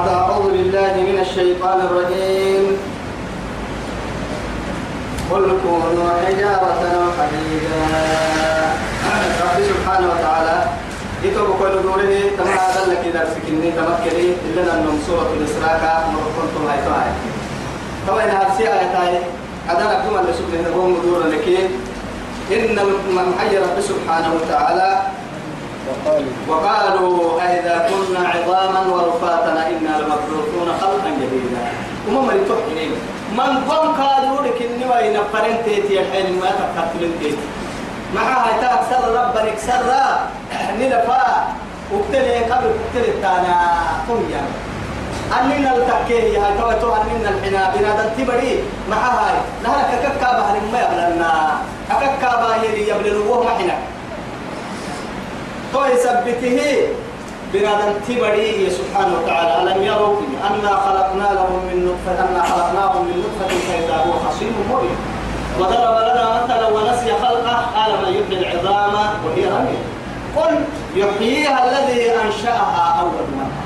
أعوذ 0.00 0.52
بالله 0.52 0.94
من 1.08 1.18
الشيطان 1.24 1.78
الرجيم. 1.80 2.64
قل 5.30 5.44
كونوا 5.64 6.10
حجارة 6.20 6.80
أو 6.96 7.04
حديدا 7.18 7.84
رب 9.40 9.58
سبحانه 9.70 10.06
وتعالى 10.12 10.56
يتوب 11.24 11.48
كل 11.60 11.74
دوره 11.82 12.14
تما 12.36 12.54
هذا 12.60 12.82
لك 12.92 13.04
درس 13.16 13.34
كني 13.48 13.72
تمكني. 13.72 14.28
إلا 14.44 14.62
أن 14.74 15.00
سورة 15.06 15.30
الإسراء 15.40 15.74
مركنتم 16.12 16.62
هاي 16.68 16.80
تاي 16.84 17.10
طبعا 18.08 18.24
هذه 18.24 18.52
آية 19.08 19.22
أدانا 19.70 19.94
كما 20.04 20.20
اللي 20.20 20.32
سبحانه 20.32 20.76
هو 20.76 20.88
مدور 20.88 21.22
لك. 21.32 21.46
إن 22.52 22.78
المحيي 22.78 23.58
رب 23.58 23.80
سبحانه 23.80 24.30
وتعالى 24.36 24.88
وقالوا 26.48 27.40
أئذا 27.42 27.88
كنا 27.88 28.28
عظاما 28.28 28.80
ورفاتنا 28.92 29.68
إنا 29.68 29.92
لمبعوثون 30.00 30.68
خلقا 30.80 31.10
جديدا. 31.20 31.62
وما 32.08 32.20
من 32.20 32.38
تحكي 32.48 32.88
من 33.38 33.52
قم 33.70 34.02
قالوا 34.02 34.46
لك 34.46 34.62
إني 34.62 34.84
وإن 34.90 35.16
فرنتي 35.32 36.00
الحين 36.00 36.40
ما 36.40 36.50
تقتلن 36.60 37.36
معها 38.14 38.60
تأكسر 38.60 39.02
ربنا 39.08 39.52
اكسر 39.52 39.82
نلفا. 40.78 41.24
وقتلي 41.92 42.36
قبل 42.36 42.70
قتل 42.82 43.04
التانا. 43.08 43.56
طويا 44.08 44.42
أننا 45.40 45.76
التكيه 45.76 46.38
هاي 46.38 46.52
تو 46.58 46.72
تو 46.80 46.94
أننا 46.94 47.28
الحنا 47.28 47.72
بنادم 47.74 48.08
تبري. 48.18 48.64
معها 48.90 49.12
هاي. 49.20 49.36
لها 49.64 49.80
كككا 49.90 50.30
بحر 50.38 50.56
ما 50.72 50.78
يبلنا 50.82 51.32
كككا 51.90 52.30
باهي 52.40 52.88
يبلن 52.88 53.16
وهو 53.26 53.42
محنا 53.42 53.76
تو 55.72 55.84
يثبته 55.84 56.58
بنادم 57.52 57.92
تبري 58.08 58.70
سبحانه 58.70 59.12
وتعالى. 59.18 59.52
ألم 59.62 59.82
يروا 59.82 60.16
أنا 60.48 60.72
خلقنا 60.86 61.26
لهم 61.34 61.60
من 61.68 61.76
نطفة 61.86 62.18
أنا 62.28 62.42
خلقناهم 62.42 63.02
من 63.08 63.16
نطفة 63.24 63.50
فإذا 63.68 63.96
هو 63.96 64.12
خصيم 64.28 64.54
مبين 64.70 64.96
وضرب 65.60 65.96
لنا 66.08 66.24
مثلا 66.44 66.68
ونسي 66.68 67.12
خلقه 67.22 67.56
قال 67.76 67.90
من 68.02 68.12
يحيي 68.18 68.38
العظام 68.38 68.94
وهي 69.24 69.44
رميم. 69.44 69.82
قل 70.36 70.54
يحييها 70.96 71.58
الذي 71.64 72.10
أنشأها 72.10 73.00
أول 73.00 73.26
مرة. 73.36 73.60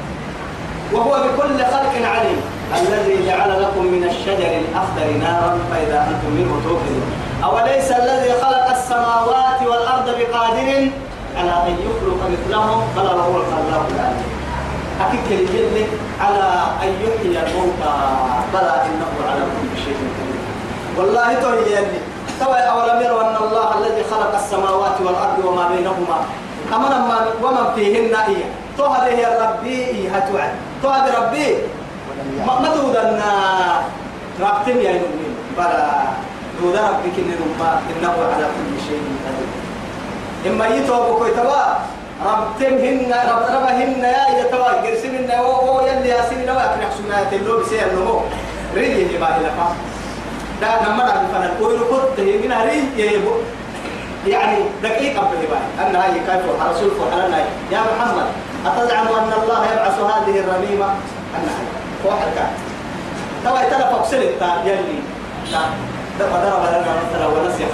وهو 0.92 1.10
بكل 1.10 1.58
خلق 1.64 1.94
عليم. 2.14 2.40
الذي 2.70 3.26
جعل 3.26 3.62
لكم 3.62 3.84
من 3.86 4.04
الشجر 4.10 4.50
الأخضر 4.62 5.06
نارا 5.20 5.58
فإذا 5.70 5.98
أنتم 6.10 6.30
منه 6.38 6.60
توقدون 6.64 7.12
أوليس 7.44 7.90
الذي 7.90 8.32
خلق 8.42 8.70
السماوات 8.70 9.60
والأرض 9.62 10.06
بقادر 10.18 10.88
على 11.36 11.54
أن 11.68 11.74
يخلق 11.86 12.20
مثلهم 12.34 12.80
بل 12.96 13.06
هو 13.06 13.36
الخلاق 13.36 13.86
العليم 13.94 14.30
أكيد 15.00 15.48
كلمة 15.48 15.86
على 16.20 16.46
أن 16.82 16.90
يحيي 17.04 17.38
الموتى 17.46 17.94
بلى 18.52 18.74
إنه 18.86 19.12
على 19.30 19.40
كل 19.40 19.82
شيء 19.84 19.96
قدير. 20.16 20.40
والله 20.98 21.34
تهي 21.34 21.72
يلي 21.72 22.00
توا 22.40 22.56
أولم 22.56 23.04
يروا 23.04 23.22
أن 23.22 23.36
الله 23.36 23.68
الذي 23.78 24.02
خلق 24.10 24.34
السماوات 24.34 25.00
والأرض 25.00 25.44
وما 25.44 25.68
بينهما؟ 25.68 26.18
أمنا 26.74 26.98
ما 26.98 27.26
ومن 27.42 27.74
فيهن 27.74 28.14
إيه؟ 28.14 28.44
تو 28.78 28.84
هذه 28.86 29.18
ربي 29.42 30.08
هتوعد؟ 30.08 30.52
تو 30.82 30.88
هذه 30.88 31.10
ربي؟ 31.18 31.56
ما 32.46 32.68
تودنا 32.74 33.32
ربتم 34.40 34.80
يا 34.80 34.92
نمين 34.92 35.34
بلا 35.56 35.90
دود 36.60 36.76
ربك 36.76 37.16
إنه 37.18 38.12
على 38.34 38.46
كل 38.56 38.70
شيء 38.88 39.02
قدير. 39.24 39.59
إما 40.46 40.66
يتوب 40.66 41.18
كوي 41.18 41.30
توا 41.30 41.64
ربتم 42.24 42.74
هن 42.84 43.14
رب 43.30 43.44
ربهن 43.54 44.04
يا 44.04 44.40
يتوا 44.40 44.72
قرسم 44.82 45.14
إن 45.14 45.30
هو 45.30 45.52
هو 45.52 45.86
يلي 45.86 46.08
ياسين 46.08 46.46
لو 46.46 46.54
أكن 46.54 46.80
حسنا 46.90 47.24
تلو 47.30 47.60
بسير 47.60 47.92
نمو. 47.96 48.20
ريجي 48.74 49.18
ما 49.18 49.36
إلى 49.36 49.50
فا. 49.56 49.66
دا 50.60 50.88
نمر 50.88 51.02
عن 51.02 51.26
فنان 51.32 51.50
كوي 51.58 51.76
ركض 51.76 52.20
من 52.20 52.52
يبو 52.96 53.30
يعني 54.26 54.58
دقيقة 54.82 55.20
بهباي 55.20 55.64
أن 55.80 55.96
هاي 55.96 56.12
كيف 56.12 56.44
رسول 56.70 56.90
فحلنا 56.90 57.38
يا 57.72 57.80
محمد 57.80 58.26
أتزعم 58.66 59.06
أن 59.06 59.32
الله 59.42 59.72
يبعث 59.72 59.98
هذه 59.98 60.38
الرميمة؟ 60.38 60.86
أن 61.36 61.46
هاي. 61.54 61.66
واحد 62.04 62.28
كان. 62.36 62.52
توا 63.44 63.60
يتلف 63.60 63.94
أبسلت 63.94 64.42
يلي. 64.64 65.00
لا. 65.52 65.58
ضرب 66.18 66.62
لنا 66.68 66.92
مثلا 67.02 67.26
ونسي 67.26 67.64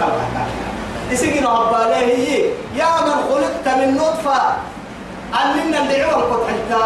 خلقك 1.10 1.12
يسجن 1.12 1.46
هي. 1.94 2.44
يا 2.74 2.90
من 3.06 3.16
خلقت 3.30 3.78
من 3.78 3.94
نطفة. 3.94 4.42
أننا 5.34 5.78
اللي 5.78 6.02
قد 6.04 6.40
حتى 6.48 6.82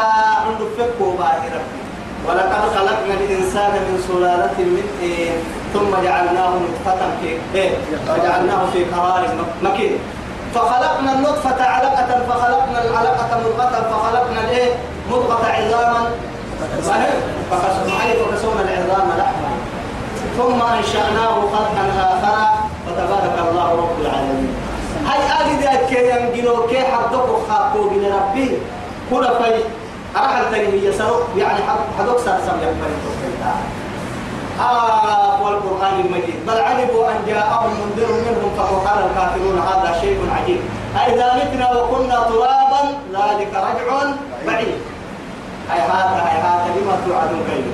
عنده 0.46 0.66
فك 0.78 1.00
وباهي 1.00 1.48
ربي. 1.54 1.80
ولقد 2.28 2.62
خلقنا 2.76 3.14
الإنسان 3.14 3.70
من 3.72 4.04
سلالة 4.08 4.58
من 4.58 4.86
إيه 5.02 5.30
ثم 5.74 5.90
جعلناه 6.04 6.48
نطفة 6.48 7.00
في 7.20 7.38
إيه؟ 7.54 7.70
وجعلناه 8.08 8.70
في 8.72 8.84
قرار 8.84 9.28
مكين. 9.62 9.98
فخلقنا 10.54 11.12
النطفة 11.12 11.64
علقة 11.64 12.24
فخلقنا 12.28 12.84
العلقة 12.84 13.40
مضغة 13.44 13.90
فخلقنا 13.90 14.40
الإيه؟ 14.40 14.72
مضغة 15.10 15.46
عظاما. 15.46 16.10
فكسونا 17.50 18.60
العظام 18.62 19.08
لحما 19.18 19.50
ثم 20.38 20.62
أنشأناه 20.76 21.40
خلقا 21.40 21.84
آخر. 22.00 22.59
فتبارك 23.10 23.48
الله 23.50 23.68
رب 23.82 23.96
العالمين. 24.00 24.54
هاي 25.06 25.22
أجد 25.40 25.62
أكي 25.66 26.10
ينجلو 26.10 26.66
كي 26.66 26.78
حدك 26.78 27.28
خاكو 27.48 27.90
من 27.90 28.02
ربي. 28.06 28.58
كل 29.10 29.24
في 29.24 29.64
أرحل 30.16 30.44
تنمي 30.50 30.78
يسرق 30.86 31.28
يعني 31.36 31.60
حدك 31.98 32.18
سرسم 32.18 32.56
يكبر 32.62 32.90
آه 34.60 35.42
والقرآن 35.42 36.00
المجيد. 36.00 36.46
بل 36.46 36.58
عجبوا 36.60 37.08
أن 37.10 37.18
جاءهم 37.26 37.70
منذر 37.80 38.12
منهم 38.12 38.50
فقال 38.56 38.98
الكافرون 39.06 39.58
هذا 39.58 40.00
شيء 40.00 40.18
عجيب. 40.36 40.60
أئذا 40.96 41.26
متنا 41.34 41.66
وكنا 41.72 42.14
ترابا 42.14 42.82
ذلك 43.12 43.52
رجع 43.54 43.86
بعيد. 44.46 44.74
هاي 45.70 45.80
هذا 45.80 46.18
هاي 46.26 46.38
هذا 46.46 46.68
لما 46.76 46.96
توعدون 47.06 47.42
كيف 47.50 47.64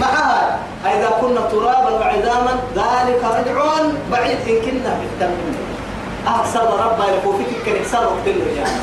معها 0.00 0.37
إذا 0.84 1.10
كنا 1.20 1.40
ترابا 1.40 1.90
وعظاما 1.90 2.52
ذلك 2.74 3.20
رجع 3.24 3.58
بعيد. 4.12 4.38
إن 4.48 4.60
كنا 4.64 4.98
بالتمنى 5.00 5.58
أحسن 6.28 6.60
ربا 6.60 7.04
يقول 7.04 7.36
فيك 7.36 7.62
كان 7.66 7.76
يحسن 7.76 7.98
وقتله 7.98 8.46
يعني 8.56 8.78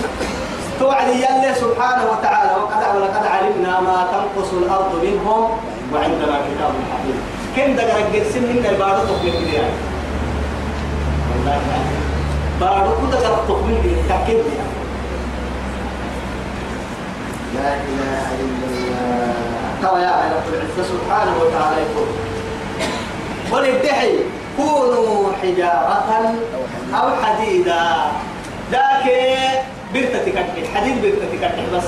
توعد 0.80 1.08
يلي 1.10 1.56
سبحانه 1.56 2.04
وتعالى 2.12 2.52
وقد 2.62 2.96
ولقد 2.96 3.26
علمنا 3.26 3.80
ما 3.82 4.08
تنقص 4.12 4.54
الأرض 4.54 4.92
منهم 5.04 5.50
وعندنا 5.94 6.36
كتاب 6.48 6.72
حفيظ 6.92 7.16
كم 7.56 7.76
دقر 7.76 7.98
الجرسين 8.08 8.44
هن 8.44 8.66
البارو 8.74 9.06
تقبل 9.06 9.30
كده 9.32 9.52
يعني 9.54 9.74
والله 11.32 11.52
يعني 11.52 11.96
بارو 12.62 12.92
كده 13.10 13.20
دقر 13.20 13.44
تقبل 13.48 13.78
كده 13.84 14.02
تأكد 14.10 14.30
يعني 14.58 14.76
لا 17.56 17.74
إله 17.74 18.28
إلا 18.42 18.66
الله. 18.68 18.85
ترى 19.82 20.02
يا 20.02 20.32
رب 20.36 20.54
العزة 20.54 20.84
سبحانه 20.94 21.34
وتعالى 21.42 21.82
يقول. 21.82 22.08
وللدحي 23.52 24.14
كونوا 24.58 25.28
حجارة 25.42 26.34
أو 26.94 27.08
حديدا. 27.24 27.82
ذاك 28.72 29.06
برتتك 29.94 30.36
حديد 30.76 31.02
برتتك 31.02 31.52
بس. 31.74 31.84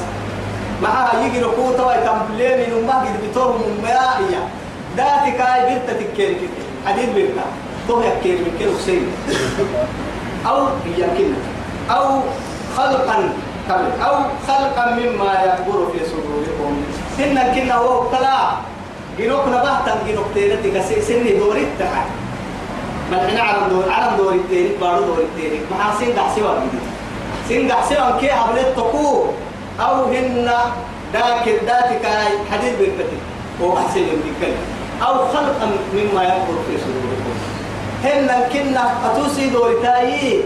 معها 0.84 1.26
يجي 1.26 1.40
نقول 1.40 1.78
توا 1.78 1.94
تمبلين 2.06 2.58
من 2.70 2.88
ما 2.88 2.94
قد 2.94 3.30
بتوهم 3.30 3.56
من 3.62 3.82
مائية 3.84 4.42
ذاتك 4.98 5.42
هاي 5.42 5.60
برتتك 5.76 6.14
كير 6.18 6.38
حديد 6.86 7.10
برتا 7.16 7.46
تو 7.88 8.02
يكير 8.02 8.38
من 8.38 8.52
كير 8.60 8.70
حسين 8.78 9.08
أو 10.48 10.68
يمكن 10.86 11.34
أو 11.92 12.22
خلقا 12.78 13.30
أو 14.06 14.16
خلقا 14.48 14.86
مما 14.92 15.32
يكبر 15.44 15.80
في 15.92 16.00
صدوركم 16.06 16.57
إن 17.20 17.54
كنا 17.56 17.76
هو 17.76 18.04
طلع 18.12 18.58
جنوك 19.20 19.48
نبهتا 19.48 19.98
جنوك 20.08 20.26
تيرتك 20.34 20.82
سني 21.08 21.32
دوري 21.40 21.66
تحت 21.80 22.08
بل 23.12 23.18
إحنا 23.18 23.42
على 23.42 23.70
دور 23.70 23.92
على 23.92 24.18
دور 24.18 24.34
التيري 24.34 24.72
بارو 24.82 25.04
دور 25.06 25.18
التيري 25.18 25.62
مع 25.72 26.00
سين 26.00 26.16
دحسي 26.16 26.42
وجدي 26.42 26.80
سين 27.48 27.68
دحسي 27.68 27.96
وان 27.96 28.20
كي 28.20 28.32
عبلت 28.32 28.74
تقو 28.76 29.26
أو 29.80 30.06
هن 30.06 30.50
ذاك 31.14 31.48
ذاتك 31.66 32.06
حديد 32.52 32.74
بالبتي 32.80 33.18
هو 33.62 33.78
أحسن 33.78 34.00
من 34.02 34.56
أو 35.02 35.28
خلقا 35.28 35.68
مما 35.94 36.24
يكبر 36.24 36.58
في 36.68 36.78
صدوركم. 36.78 37.34
هن 38.04 38.50
كنا 38.54 38.94
أتوسي 39.06 39.50
دور 39.50 39.74
تايي 39.84 40.42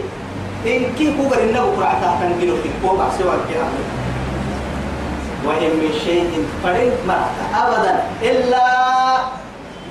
إن 0.65 0.83
كي 0.97 1.13
كبر 1.13 1.43
إنه 1.43 1.73
قرعة 1.77 2.19
تنجلو 2.21 2.55
في 2.55 2.69
كوبا 2.83 3.09
سوى 3.17 3.33
الكلام 3.35 3.71
وإن 5.45 5.69
من 5.81 5.91
شيء 6.05 6.45
فرد 6.63 6.93
ما 7.07 7.25
أبدا 7.55 8.03
إلا 8.21 8.65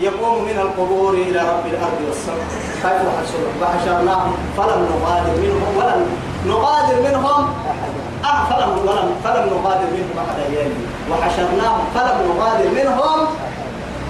يقوم 0.01 0.45
من 0.45 0.59
القبور 0.59 1.15
إلى 1.15 1.39
رب 1.39 1.67
الأرض 1.67 1.99
والسماء. 2.09 2.49
كيف 2.83 3.63
حشرناهم 3.63 4.33
فلم 4.57 4.89
نغادر 4.93 5.35
منهم 5.43 5.77
ولم 5.77 6.07
نغادر 6.47 6.97
منهم 7.09 7.55
أحدا 7.71 8.01
أه 8.25 8.45
فلم 8.51 8.71
ولم 8.89 9.15
فلم 9.25 9.45
نغادر 9.55 9.87
منهم 9.97 10.17
أحدا 10.19 10.45
يلي 10.61 10.85
وحشرناهم 11.11 11.85
فلم 11.95 12.17
نغادر 12.33 12.69
منهم 12.69 13.27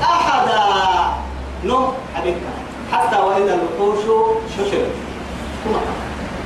أحدا 0.02 0.60
نم 1.64 1.86
حبيبنا. 2.14 2.50
حتى 2.92 3.16
وإذا 3.18 3.54
الوحوش 3.54 4.04
ششرت. 4.56 4.90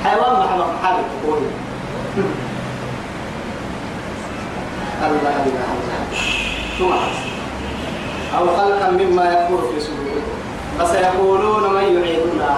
حيوان 0.04 0.32
محمد 0.32 0.66
محارب 0.80 1.04
تقول 1.22 1.38
ثم 6.78 6.92
أو 8.38 8.46
خلقا 8.56 8.90
مما 8.90 9.24
يكبر 9.32 9.60
في 9.70 9.80
صدوركم. 9.80 10.34
فسيقولون 10.78 11.74
من 11.74 11.82
يعيدنا 11.82 12.52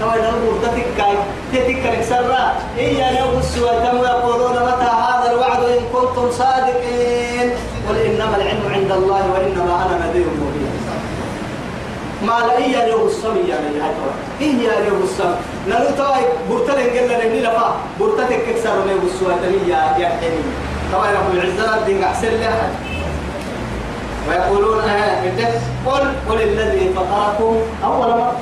كما 0.00 0.16
نقول 0.16 0.62
تتكاي 0.62 1.14
تتكا 1.52 1.96
نكسرا 1.96 2.54
إيا 2.78 3.08
نبص 3.12 3.58
وتم 3.58 3.96
يقولون 3.96 4.52
متى 4.52 4.90
هذا 5.06 5.30
الوعد؟ 5.30 5.62
إن 5.62 5.84
كنتم 5.92 6.30
صادقين. 6.30 7.50
قل 7.88 7.96
إنما 7.96 8.36
العلم 8.36 8.64
عند 8.74 8.92
الله 8.92 9.22
وإنما 9.32 9.74
أنا 9.86 10.06
نذير 10.06 10.26
مبين. 10.26 10.72
ما 12.22 12.38
لا 12.46 12.56
إيا 12.56 12.94
نبصم 12.94 13.36
يا 13.48 13.56
من 13.60 13.80
هاتوا 13.82 14.12
إيا 14.40 14.90
نبصم 14.90 15.34
نلو 15.68 15.90
تواي 15.96 16.24
برتلن 16.50 16.88
قلنا 16.98 17.24
نبني 17.24 17.40
لفا 17.40 17.76
برتلن 18.00 18.38
كسر 18.46 18.76
نبص 18.88 19.22
وتم 19.22 19.68
يا 19.68 19.80
يا 19.98 20.10
كما 20.92 21.10
يقول 21.10 21.38
العزة 21.38 21.78
الدين 21.78 22.04
أحسن 22.04 22.28
لها 22.28 22.70
ويقولون 24.28 24.80
آه 24.80 25.22
قل 25.86 26.12
قل 26.28 26.42
الذي 26.42 26.90
فطركم 26.96 27.56
أول 27.84 28.08
مرة. 28.08 28.36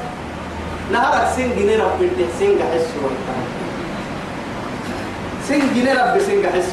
نهارك 0.92 1.28
سين 1.36 1.50
جنيه 1.58 1.84
رب 1.84 2.02
انت 2.02 2.30
سين 2.38 2.58
حس 2.58 2.86
سين 5.48 5.74
جنيه 5.74 5.92
رب 5.92 6.18
سين 6.18 6.46
حس 6.46 6.70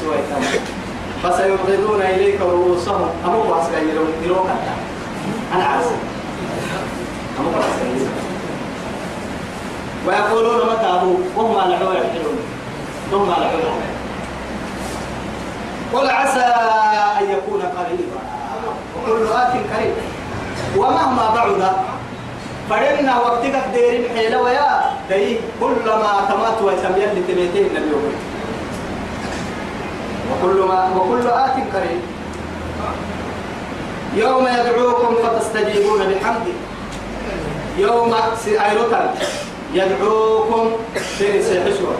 فسيبغضون 1.22 2.02
إليك 2.02 2.40
رؤوسهم. 2.40 3.08
أمو 3.26 3.42
بس 3.42 3.66
يلون 3.90 4.12
يلون 4.24 4.50
أنا 5.54 5.64
عارف. 5.64 5.90
أمو 7.40 7.50
بس 7.50 7.64
ويقولون 10.06 10.56
متى 10.56 10.86
أبو 10.86 11.14
وهم 11.36 11.56
على 11.60 11.76
حول 11.76 11.96
يحلون 11.96 12.38
ثم 13.10 13.30
على 13.30 13.48
حول 13.48 13.60
قل 15.94 16.10
عسى 16.10 16.40
أن 17.20 17.24
يكون 17.30 17.62
قريبا. 17.62 18.20
وكل 18.96 19.26
آت 19.32 19.52
قريب. 19.52 19.94
ومهما 20.76 21.30
بعد 21.34 21.72
فرنا 22.70 23.20
وقتك 23.20 23.54
دير 23.74 24.08
حيلة 24.16 24.42
ويا 24.42 24.80
دي 25.08 25.36
كلما 25.60 26.12
تمات 26.28 26.62
ويتم 26.62 26.94
يلي 26.96 27.22
تميتين 27.28 27.76
اليوم 27.76 28.12
وكل 30.32 30.68
ما 30.68 30.90
وكل 30.96 31.26
آت 31.28 31.56
قريب. 31.74 32.00
يوم 34.16 34.46
يدعوكم 34.46 35.14
فتستجيبون 35.22 35.98
بحمده 35.98 36.56
يوم 37.78 38.14
سيروتا 38.44 39.14
يدعوكم 39.74 40.70
في 41.18 41.42
سيحسوا 41.42 41.94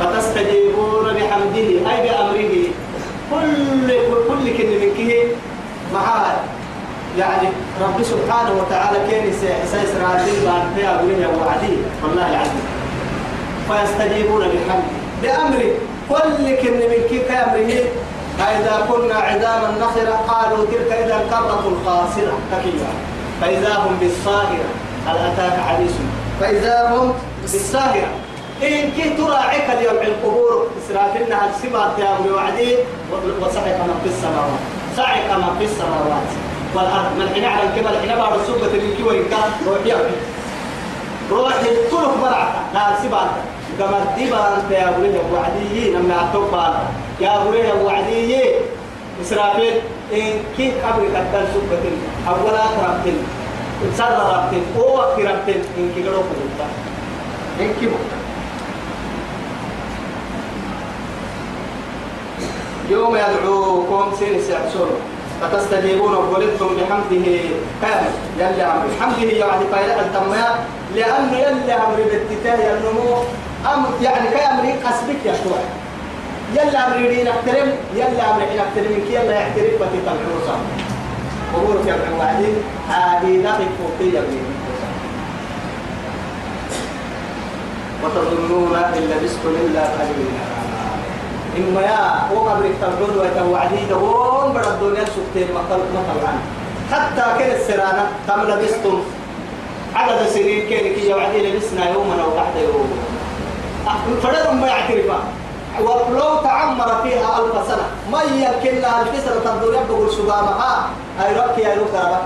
فتستجيبون 0.00 1.14
بحمده 1.14 1.68
أي 1.90 2.08
بأمره. 2.08 2.65
كل 3.30 3.88
كل 4.28 4.56
كلمة 4.58 4.76
منك 4.84 5.26
معاه 5.94 6.36
يعني 7.18 7.48
رب 7.80 8.02
سبحانه 8.02 8.52
وتعالى 8.60 8.98
كان 9.10 9.32
سيس 9.72 9.90
رادين 10.02 10.34
بعد 10.46 10.62
فيها 10.76 11.02
بنيه 11.02 11.26
وعدي 11.26 11.76
والله 12.02 12.30
العظيم. 12.30 12.66
فيستجيبون 13.68 14.40
بحمده 14.40 14.96
بأمره 15.22 15.70
كل 16.08 16.56
كن 16.56 16.72
من 16.72 17.00
كيف 17.10 17.30
أمره 17.30 17.84
فإذا 18.38 18.86
كنا 18.88 19.14
عظاما 19.14 19.74
نخرة 19.80 20.14
قالوا 20.28 20.66
تلك 20.66 20.92
إذا 20.92 21.16
القرة 21.16 21.64
الخاسرة 21.68 22.38
تكيا 22.52 22.90
فإذا 23.40 23.74
هم 23.74 23.96
بالصاهرة. 24.00 24.68
هل 25.06 25.16
أتاك 25.16 25.60
حديث؟ 25.60 25.92
فإذا 26.40 26.90
هم 26.90 27.12
بالصاهرة. 27.42 28.10
إن 28.62 28.90
كنت 28.90 29.18
تراعيك 29.20 29.70
اليوم 29.78 29.96
القبور 30.02 30.66
إسرافلنا 30.78 31.50
السبات 31.50 31.98
يا 31.98 32.16
أمي 32.18 32.30
وعدي 32.30 32.74
وصحك 33.42 33.76
من 33.86 34.00
في 34.02 34.08
السماوات. 34.08 34.60
صعق 34.96 35.38
من 35.38 35.56
في 35.58 35.64
السماوات. 35.64 36.28
والأرض 36.74 37.12
من 37.18 37.28
حين 37.34 37.44
على 37.44 37.62
الكبر 37.62 38.00
حين 38.00 38.18
بعد 38.18 38.38
السبة 38.40 38.66
اللي 38.66 38.96
كي 38.96 39.02
وينكا 39.02 39.36
روح 39.66 39.96
روح 41.30 41.52
الطرق 41.60 42.14
برعك 42.22 42.52
لا 42.74 42.86
سبات 43.02 43.30
كما 43.78 43.98
الدبا 44.02 44.56
أنت 44.56 44.70
يا 44.70 44.96
ريه 45.00 45.20
وعدي 45.34 45.90
لما 45.90 46.30
أتوقع 46.30 46.72
يا 47.20 47.50
ريه 47.50 47.72
وعدي 47.84 48.44
إسرافيل 49.22 49.74
إن 50.12 50.32
كي 50.56 50.70
قبل 50.70 51.02
كتر 51.08 51.44
سبة 51.54 51.84
أولا 52.28 52.62
كرمتين 52.76 53.18
سر 53.98 54.18
ربتين 54.32 54.62
أو 54.78 55.16
كرمتين 55.16 55.62
إن 55.78 55.92
كي 55.94 56.02
قلوك 56.08 56.24
إن 57.60 57.74
كي 57.80 57.88
يوم 62.90 63.16
يدعوكم 63.16 64.12
سين 64.18 64.42
سيحسون 64.42 64.90
فتستجيبون 65.40 66.14
وقلتم 66.14 66.66
بحمده 66.66 67.26
كامل 67.82 68.12
يلي 68.38 68.62
أمر 68.62 68.84
حمده 69.00 69.30
يعني 69.32 69.64
قيلة 69.64 70.00
التمام 70.00 70.54
لأنه 70.94 71.36
يلي 71.38 71.74
أمر 71.74 71.96
بالتتاه 71.96 72.76
النمو. 72.76 73.22
أمر 73.74 73.88
يعني 74.02 74.28
كأمر 74.28 74.64
قسبك 74.84 75.20
يا 75.26 75.34
شوي. 75.42 75.62
يلي 76.54 76.78
أمر 76.78 76.96
يريد 77.00 77.26
أحترم 77.26 77.72
يلي 77.94 78.22
أمر 78.22 78.42
يحترم 78.42 78.92
أحترم 78.96 79.04
يلا 79.10 79.40
يحترم 79.40 79.72
فتتم 79.80 80.16
الحوصة 80.16 80.56
وقولوا 81.54 81.82
في 81.82 81.94
أبن 81.94 82.12
وعدين 82.18 82.56
هذه 82.88 83.42
ذاتك 83.42 83.68
فوقية 83.78 84.20
وتظنون 88.04 88.76
إن 88.76 89.02
لبستم 89.02 89.54
إلا 89.66 89.80
قليلا. 89.80 90.75
إما 91.56 91.80
يا 91.80 92.00
وقبر 92.34 92.64
التردد 92.64 93.16
ويتوعدي 93.16 93.80
دون 93.90 94.52
بڑا 94.54 94.68
الدنيا 94.68 95.04
سكتين 95.04 95.48
مقل 95.54 95.80
مقل 95.94 96.18
عنه 96.26 96.42
حتى 96.92 97.24
كل 97.38 97.50
السرانة 97.50 98.04
تم 98.28 98.40
لبستم 98.42 98.98
عدد 99.94 100.28
سنين 100.28 100.68
كين 100.68 100.94
كي 100.94 101.10
يوعدي 101.10 101.38
لبسنا 101.50 101.90
يوما 101.90 102.22
أو 102.22 102.30
بعد 102.36 102.56
يوم 102.56 102.88
فردهم 104.22 104.60
ما 104.60 104.66
يعترفا 104.66 105.18
ولو 105.80 106.36
تعمر 106.42 107.02
فيها 107.02 107.38
ألف 107.38 107.68
سنة. 107.68 107.86
ما 108.12 108.22
يمكن 108.22 108.80
لها 108.80 109.02
الكسرة 109.02 109.54
الدنيا 109.54 109.80
بقول 109.88 110.10
سبامها 110.12 110.88
أي 111.20 111.36
ربك 111.36 111.58
يا 111.58 111.74
لوكا 111.74 112.22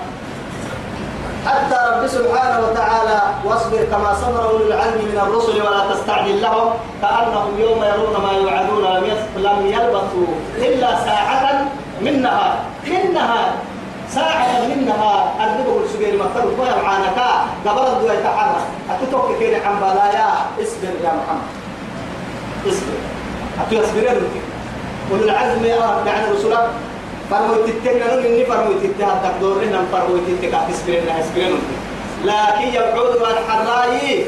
حتى 1.46 1.76
رب 1.92 2.06
سبحانه 2.06 2.58
وتعالى 2.66 3.20
واصبر 3.44 3.84
كما 3.90 4.14
صبر 4.14 4.50
أولو 4.50 4.66
العلم 4.66 4.94
من 4.94 5.18
الرسل 5.26 5.62
ولا 5.62 5.94
تستعجل 5.94 6.42
لهم 6.42 6.70
كأنهم 7.02 7.60
يوم 7.60 7.84
يرون 7.84 8.16
ما 8.22 8.32
يوعدون 8.32 8.84
لم 9.36 9.66
يلبثوا 9.66 10.26
إلا 10.58 11.04
ساعة 11.04 11.64
من 12.00 12.22
نهار. 12.22 12.54
من 12.86 13.14
نهار. 13.14 13.52
ساعة 14.10 14.60
من 14.68 14.84
نهار. 14.86 15.32
أردبه 15.40 15.84
السبيل 15.84 16.18
مثل 16.18 16.56
فوق 16.56 16.82
معانكا. 16.82 17.30
قبل 17.66 17.86
الدواء 17.86 18.14
يتحرك 18.14 18.64
أتتوك 18.90 19.38
كيري 19.38 19.56
عن 19.56 19.80
بلايا 19.80 20.28
اصبر 20.62 20.94
يا 21.04 21.12
محمد. 21.18 21.50
اصبر. 22.66 22.98
أتو 23.60 23.76
يصبرين 23.76 24.22
أولو 25.10 25.24
العزم 25.24 25.64
يعني 26.06 26.30
رسولك 26.32 26.68
فرمو 27.30 27.54
تتنا 27.66 28.14
إني 28.26 28.44
فرمو 28.44 28.72
تتها 28.82 29.14
تقدر 29.24 29.52
هنا 29.64 29.80
فرمو 29.92 30.16
تتك 30.26 30.54
تسبرنا 30.68 31.20
اسبرنا 31.20 31.58
لكن 32.24 32.68
يبعود 32.68 33.22
عن 33.22 33.36
حراي 33.48 34.24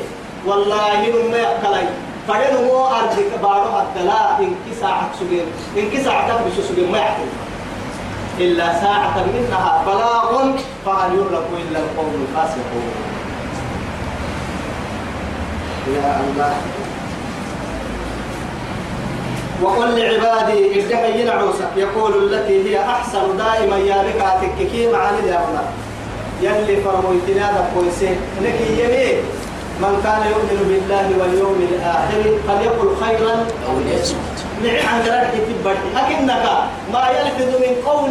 والله 0.46 1.00
ما 1.30 1.36
يقلي 1.38 1.86
فدن 2.28 2.64
مو 2.64 2.86
أرضك 2.86 3.30
بارو 3.42 3.78
الدلاء 3.80 4.36
إن 4.40 4.54
كي 4.64 4.74
ساعة 4.80 5.10
سجين 5.20 5.46
إن 5.76 5.90
كي 5.90 6.04
ساعة 6.04 6.28
تبش 6.42 6.66
سجين 6.68 6.92
ما 6.92 6.98
يحتل 6.98 7.28
إلا 8.38 8.80
ساعة 8.80 9.16
منها 9.34 9.82
بلاغ 9.86 10.52
فهل 10.86 11.10
يهلك 11.18 11.46
إلا 11.62 11.78
القوم 11.78 12.26
الفاسقون 12.28 12.92
يا 15.94 16.20
الله 16.20 16.81
وقل 19.62 19.98
لعبادي 19.98 20.80
ادعي 20.80 21.20
ينعوسك 21.20 21.72
يقول 21.76 22.12
التي 22.24 22.56
هي 22.68 22.84
أحسن 22.84 23.36
دائما 23.36 23.76
يا 23.76 24.02
بكاتك 24.02 24.56
كي 24.72 24.92
معاني 24.92 25.18
الله 25.18 25.66
يلي 26.42 26.76
فرمويتنا 26.84 27.46
ذا 27.54 27.70
كويسين 27.74 28.16
لك 28.42 28.60
يمين 28.78 29.18
من 29.82 30.00
كان 30.04 30.22
يؤمن 30.30 30.58
بالله 30.68 31.06
واليوم 31.18 31.68
الآخر 31.72 32.22
فليقل 32.46 32.88
خيرا 33.02 33.34
أو 33.66 33.74
ليصمت. 33.86 34.36
نعم 34.62 34.98
ذلك 35.06 35.32
تبرك 35.48 35.82
لكنك 35.96 36.44
ما 36.92 37.04
يلفظ 37.16 37.50
من 37.62 37.74
قول 37.86 38.10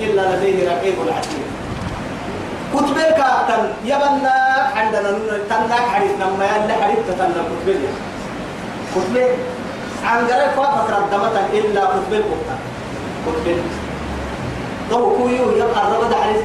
إلا 0.00 0.22
لديه 0.30 0.70
رقيب 0.70 0.94
عتيد. 1.16 1.46
كتبك 2.74 3.20
تن 3.48 3.62
يبنى 3.84 4.38
عندنا 4.76 5.18
تنك 5.50 5.72
حديث. 5.92 6.10
لما 6.20 6.44
يلا 6.44 6.74
حديث 6.82 6.98
تتنى 7.08 7.42
كتبك. 7.50 7.94
كتبك 8.94 9.30
عن 10.04 10.18
قريب 10.26 10.50
فافك 10.56 10.90
ردمتا 10.90 11.42
إلا 11.52 11.80
قطب 11.80 12.12
القطة 12.12 12.56
قطب 13.26 13.56
تو 14.90 15.16
كويو 15.16 15.50
يبقى 15.50 15.82
الرب 15.88 16.14
حديث. 16.22 16.42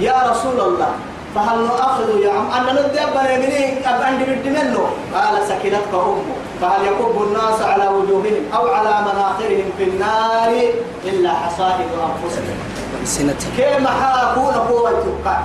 يا 0.00 0.30
رسول 0.30 0.60
الله 0.60 0.88
فهل 1.34 1.58
نؤخذ 1.58 2.20
يا 2.20 2.32
عم؟ 2.32 2.50
أنا 2.50 2.72
ندي 2.72 3.00
أبا 3.04 3.30
يمني 3.34 3.88
أبا 3.88 4.04
عندي 4.04 4.24
بالدمنو 4.24 4.84
قال 5.14 5.34
سكنتك 5.48 5.92
أمه. 5.94 6.36
فهل 6.60 6.86
يكب 6.86 7.22
الناس 7.22 7.62
على 7.62 7.88
وجوههم 7.88 8.44
أو 8.54 8.68
على 8.68 8.88
مناخرهم 9.06 9.68
في 9.78 9.84
النار 9.84 10.50
إلا 11.04 11.30
حصائد 11.32 11.86
أنفسهم؟ 12.08 12.56
كما 13.58 13.90
حاكون 13.90 14.54
قوة 14.54 14.90
تبقى 14.90 15.38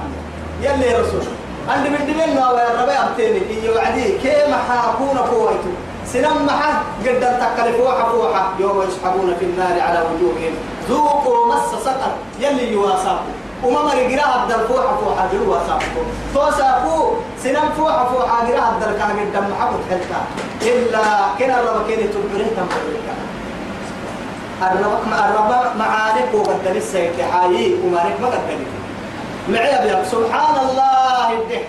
يلي 0.61 0.95
رسول 0.99 1.21
عندي 1.69 1.89
بالدمنو 1.89 2.57
يا 2.57 2.81
ربي 2.81 2.91
أبتيني 2.91 3.41
إيه 3.49 3.75
وعدي 3.75 4.17
كما 4.23 4.57
حاكون 4.69 5.17
قوة 5.17 5.59
سنم 6.13 6.45
محا 6.45 6.71
قد 7.05 7.19
تكلف 7.19 7.77
فوحة 7.77 8.11
فوحة 8.11 8.43
يوم 8.59 8.81
يسحبون 8.87 9.35
في 9.39 9.45
النار 9.45 9.81
على 9.81 9.99
وجوههم. 9.99 10.53
ذوقوا 10.89 11.47
مس 11.47 11.83
سقر 11.85 12.11
يلي 12.39 12.71
يواساكم. 12.71 13.33
وما 13.63 13.81
مري 13.83 14.15
قراءة 14.15 14.43
الدر 14.43 14.67
فوحة 14.67 14.95
فوحة 14.97 15.27
جروا 15.33 15.57
ساقكم 15.67 16.05
توساقوا 16.33 17.15
سنم 17.43 17.69
فوحة 17.77 18.05
فوحة 18.13 18.37
قراءة 18.47 18.71
الدر 18.75 18.91
كان 18.99 19.09
قد 19.35 19.51
محبط 19.51 19.79
حلتا 19.89 20.21
إلا 20.61 21.03
كنا 21.39 21.59
الرب 21.59 21.87
كيني 21.87 22.03
تبعرين 22.03 22.47
تنبعرين 22.57 23.03
الرب 24.61 25.05
الرب 25.13 25.51
معانك 25.77 26.29
وقد 26.33 26.67
لسه 26.75 26.99
يتحايي 26.99 27.75
ومانك 27.83 28.17
ما 28.21 28.27
قد 28.27 28.39
معي 29.49 29.69
أبيض 29.79 30.05
سبحان 30.11 30.55
الله 30.69 31.31
الدح 31.31 31.61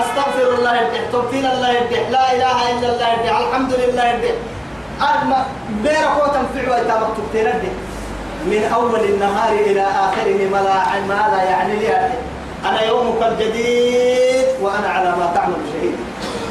أستغفر 0.00 0.58
الله 0.58 0.80
الدح 0.80 1.00
توكيل 1.12 1.46
الله 1.46 1.70
الدح 1.78 2.08
لا 2.10 2.32
إله 2.32 2.58
إلا 2.70 2.88
الله 2.92 3.14
الدح 3.14 3.38
الحمد 3.38 3.72
لله 3.72 4.14
الدح 4.14 4.34
أما 5.22 5.46
بيرك 5.82 6.14
وتنفع 6.22 6.64
ويتابك 6.74 7.06
تبتين 7.16 7.52
من 8.46 8.70
أول 8.74 9.00
النهار 9.00 9.52
إلى 9.52 9.82
آخره 9.82 10.40
ما 10.52 10.60
لا 10.66 11.00
ما 11.08 11.20
لا 11.36 11.42
يعني 11.42 11.76
لي 11.76 12.10
أنا 12.64 12.82
يومك 12.82 13.22
الجديد 13.22 14.46
وأنا 14.60 14.88
على 14.88 15.10
ما 15.10 15.30
تعمل 15.34 15.56
شهيد. 15.72 15.96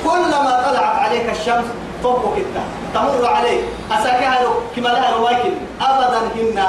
كلما 0.04 0.64
طلعت 0.68 0.96
عليك 1.00 1.30
الشمس 1.30 1.66
طبق 2.04 2.34
انت. 2.38 2.58
تمر 2.94 3.26
عليك. 3.26 3.64
أساكها 3.92 4.40
كما 4.76 4.88
لها 4.90 5.18
روايك 5.18 5.54
أبدا 5.82 6.20
هن 6.36 6.64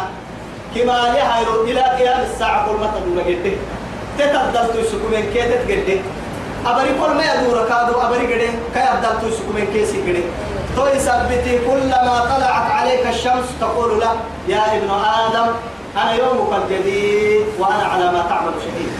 كما 0.74 0.92
لها 0.92 1.42
إلى 1.64 1.80
قيام 1.80 2.20
الساعة 2.20 2.66
كل 2.66 2.76
ما 2.80 2.90
تدور 2.94 3.22
جدك 3.28 3.58
تتبدل 4.18 4.82
تسكو 4.82 5.06
من 5.12 5.30
كي 5.34 5.42
تتجدك 5.42 6.00
أبري 6.66 6.88
كل 6.88 7.14
ما 7.16 7.24
يدور 7.34 7.68
كادو 7.68 8.00
أبري 8.00 8.34
قدين 8.34 8.54
كي 8.74 8.80
أبدل 8.80 9.30
تسكو 9.30 9.52
من 9.54 9.66
كي 9.72 9.86
سيقدين 9.86 10.24
تو 10.76 10.86
يثبتي 10.86 11.58
كلما 11.58 12.14
طلعت 12.30 12.70
عليك 12.70 13.06
الشمس 13.06 13.46
تقول 13.60 14.00
له 14.00 14.12
يا 14.48 14.76
ابن 14.76 14.90
آدم 14.90 15.48
أنا 15.96 16.12
يومك 16.12 16.52
الجديد 16.62 17.46
وأنا 17.58 17.84
على 17.84 18.04
ما 18.12 18.24
تعمل 18.28 18.52
شهيد. 18.60 18.92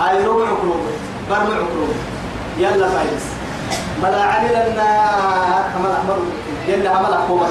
هاي 0.00 0.24
روح 0.24 0.48
عقروب 0.48 0.80
برمع 1.30 1.54
عقروب 1.54 1.94
يلا 2.58 2.88
فايز. 2.88 3.24
بلا 4.02 4.22
عمل 4.22 4.50
لنا 4.50 4.88
عمل 5.74 5.90
أحمر. 5.90 6.18
يلا 6.68 6.90
عمل 6.90 7.12
أحمر. 7.12 7.48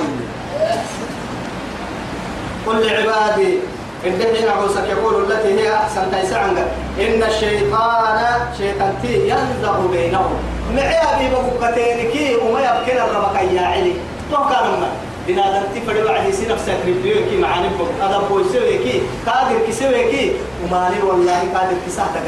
قل 2.67 2.85
لعبادي 2.85 3.59
الدحين 4.05 4.49
عوسك 4.49 4.83
يقول 4.89 5.31
التي 5.31 5.59
هي 5.59 5.73
أحسن 5.75 6.11
تيسعنك 6.11 6.67
إن 6.99 7.23
الشيطان 7.23 8.39
شيطان 8.57 8.93
تي 9.01 9.29
ينزغ 9.29 9.87
بينهم. 9.91 10.33
معي 10.75 10.97
أبي 10.97 11.29
بقوكتينكي 11.29 12.35
وما 12.35 12.59
يبكي 12.59 13.01
الربك 13.01 13.35
يا 13.53 13.61
علي 13.61 13.93
تو 14.31 14.37
كان 14.37 14.65
ما 14.81 14.89
بنادم 15.27 15.63
تفرد 15.75 16.05
وعدي 16.05 16.31
سي 16.31 16.45
نفسك 16.45 16.77
ريفيو 16.85 17.29
كي 17.29 17.37
معاني 17.37 17.67
بوك 17.77 17.89
هذا 18.01 18.21
بوي 18.29 18.43
سوي 18.53 18.77
كي. 18.77 19.01
قادر 19.25 19.59
كي 19.65 19.71
سوي 19.71 20.11
كي. 20.11 20.31
ومالي 20.63 21.01
والله 21.03 21.39
قادر 21.55 21.77
كي 21.85 21.91
ساعتك. 21.91 22.27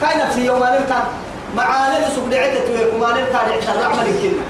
كاي 0.00 0.22
نفسي 0.22 0.50
معاني 1.56 2.04
سوق 2.14 2.28
دعيت 2.30 2.66
توي 2.66 2.96
ومالي 2.96 3.20
يحتر 3.20 3.84
عمل 3.84 4.06
كلمه 4.22 4.44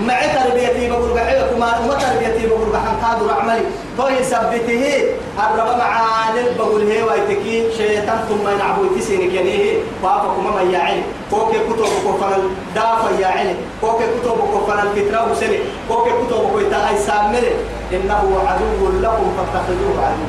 مع 0.00 0.20
تربيتي 0.26 0.90
بقول 0.90 1.10
بحيك 1.14 1.52
وما 1.56 1.78
وما 1.78 1.94
تربيتي 1.94 2.46
بقول 2.46 2.68
بحن 2.72 2.96
قادر 3.02 3.30
عملي 3.40 3.62
هو 4.00 4.08
يثبته 4.08 5.04
الرب 5.38 5.78
معاني 5.78 6.40
بقول 6.58 6.90
هي 6.90 7.02
ويتكي 7.02 7.72
شيطان 7.76 8.18
ثم 8.28 8.48
يلعبوا 8.48 8.84
تسينك 8.98 9.34
يعني 9.34 9.72
وافق 10.02 10.38
ما 10.44 10.50
ما 10.50 10.62
يعلي 10.72 11.02
كوك 11.30 11.50
كتب 11.50 11.84
كفن 11.84 12.42
دافع 12.74 13.10
يعلي 13.20 13.54
كوك 13.80 13.98
كتب 13.98 14.38
كفن 14.54 14.78
الفترة 14.78 15.32
وسني. 15.32 15.58
كوك 15.88 16.08
كتب 16.08 16.50
كويتا 16.52 16.88
أي 16.88 16.98
سامر 16.98 17.44
إنه 17.92 18.40
عدو 18.46 18.98
لكم 19.00 19.32
فاتخذوه 19.36 20.06
عدو 20.06 20.26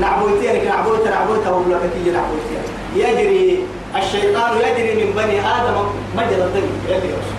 نعبوتي 0.00 0.44
يعني 0.44 0.68
نعبوتي 0.68 1.08
نعبوتي 1.10 1.50
وبلا 1.50 1.78
كتير 1.78 2.12
نعبوتي 2.12 2.54
يجري 2.96 3.64
الشيطان 3.96 4.50
يجري 4.56 5.04
من 5.04 5.12
بني 5.16 5.40
آدم 5.40 5.76
مجرى 6.16 6.44
الدم 6.44 6.68
يلي 6.88 7.08
يوصل 7.10 7.37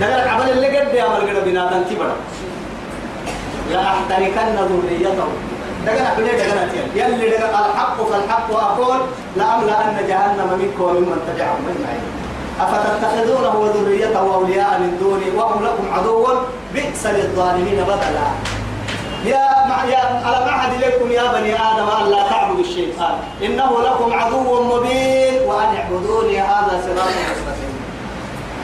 دقل 0.00 0.28
عمل 0.28 0.50
اللي 0.50 0.78
قد 0.78 0.94
يا 0.94 1.08
مال 1.08 1.36
قد 1.36 1.44
بنا. 1.44 1.70
تنتبر 1.70 2.10
لا 3.70 3.82
أحتركن 3.82 4.56
ذريته. 4.70 5.28
دقل 5.86 6.06
عمل 6.06 6.24
دقل 6.26 6.58
يلي 6.94 7.28
دقل 7.30 7.44
الحق 7.44 7.96
فالحق 8.10 8.50
أقول 8.52 8.98
لأملأن 9.36 9.96
جهنم 10.08 10.58
منكم 10.58 10.84
وممن 10.84 11.18
تبعهم. 11.26 11.64
أجمعين 11.72 12.04
أفتتخذونه 12.60 13.54
وذريته 13.58 14.34
أولياء 14.34 14.78
من 14.80 14.98
دوني 15.00 15.28
وهم 15.36 15.64
لكم 15.64 15.84
عدو. 15.94 16.26
بئس 16.74 17.06
للظالمين 17.06 17.78
بدلا. 17.90 18.28
يا 19.24 19.48
مع 19.68 19.84
يا 19.84 20.02
على 20.24 20.46
معهد 20.46 20.72
إليكم 20.82 21.12
يا 21.12 21.32
بني 21.32 21.54
آدم 21.54 21.88
أن 22.00 22.10
لا 22.10 22.22
تعبدوا 22.30 22.64
الشيطان. 22.64 23.14
إنه 23.42 23.70
لكم 23.82 24.12
عدو 24.12 24.62
مبين 24.62 25.42
وأن 25.48 25.76
اعبدوني 25.76 26.40
هذا 26.40 26.80
صراط 26.84 27.14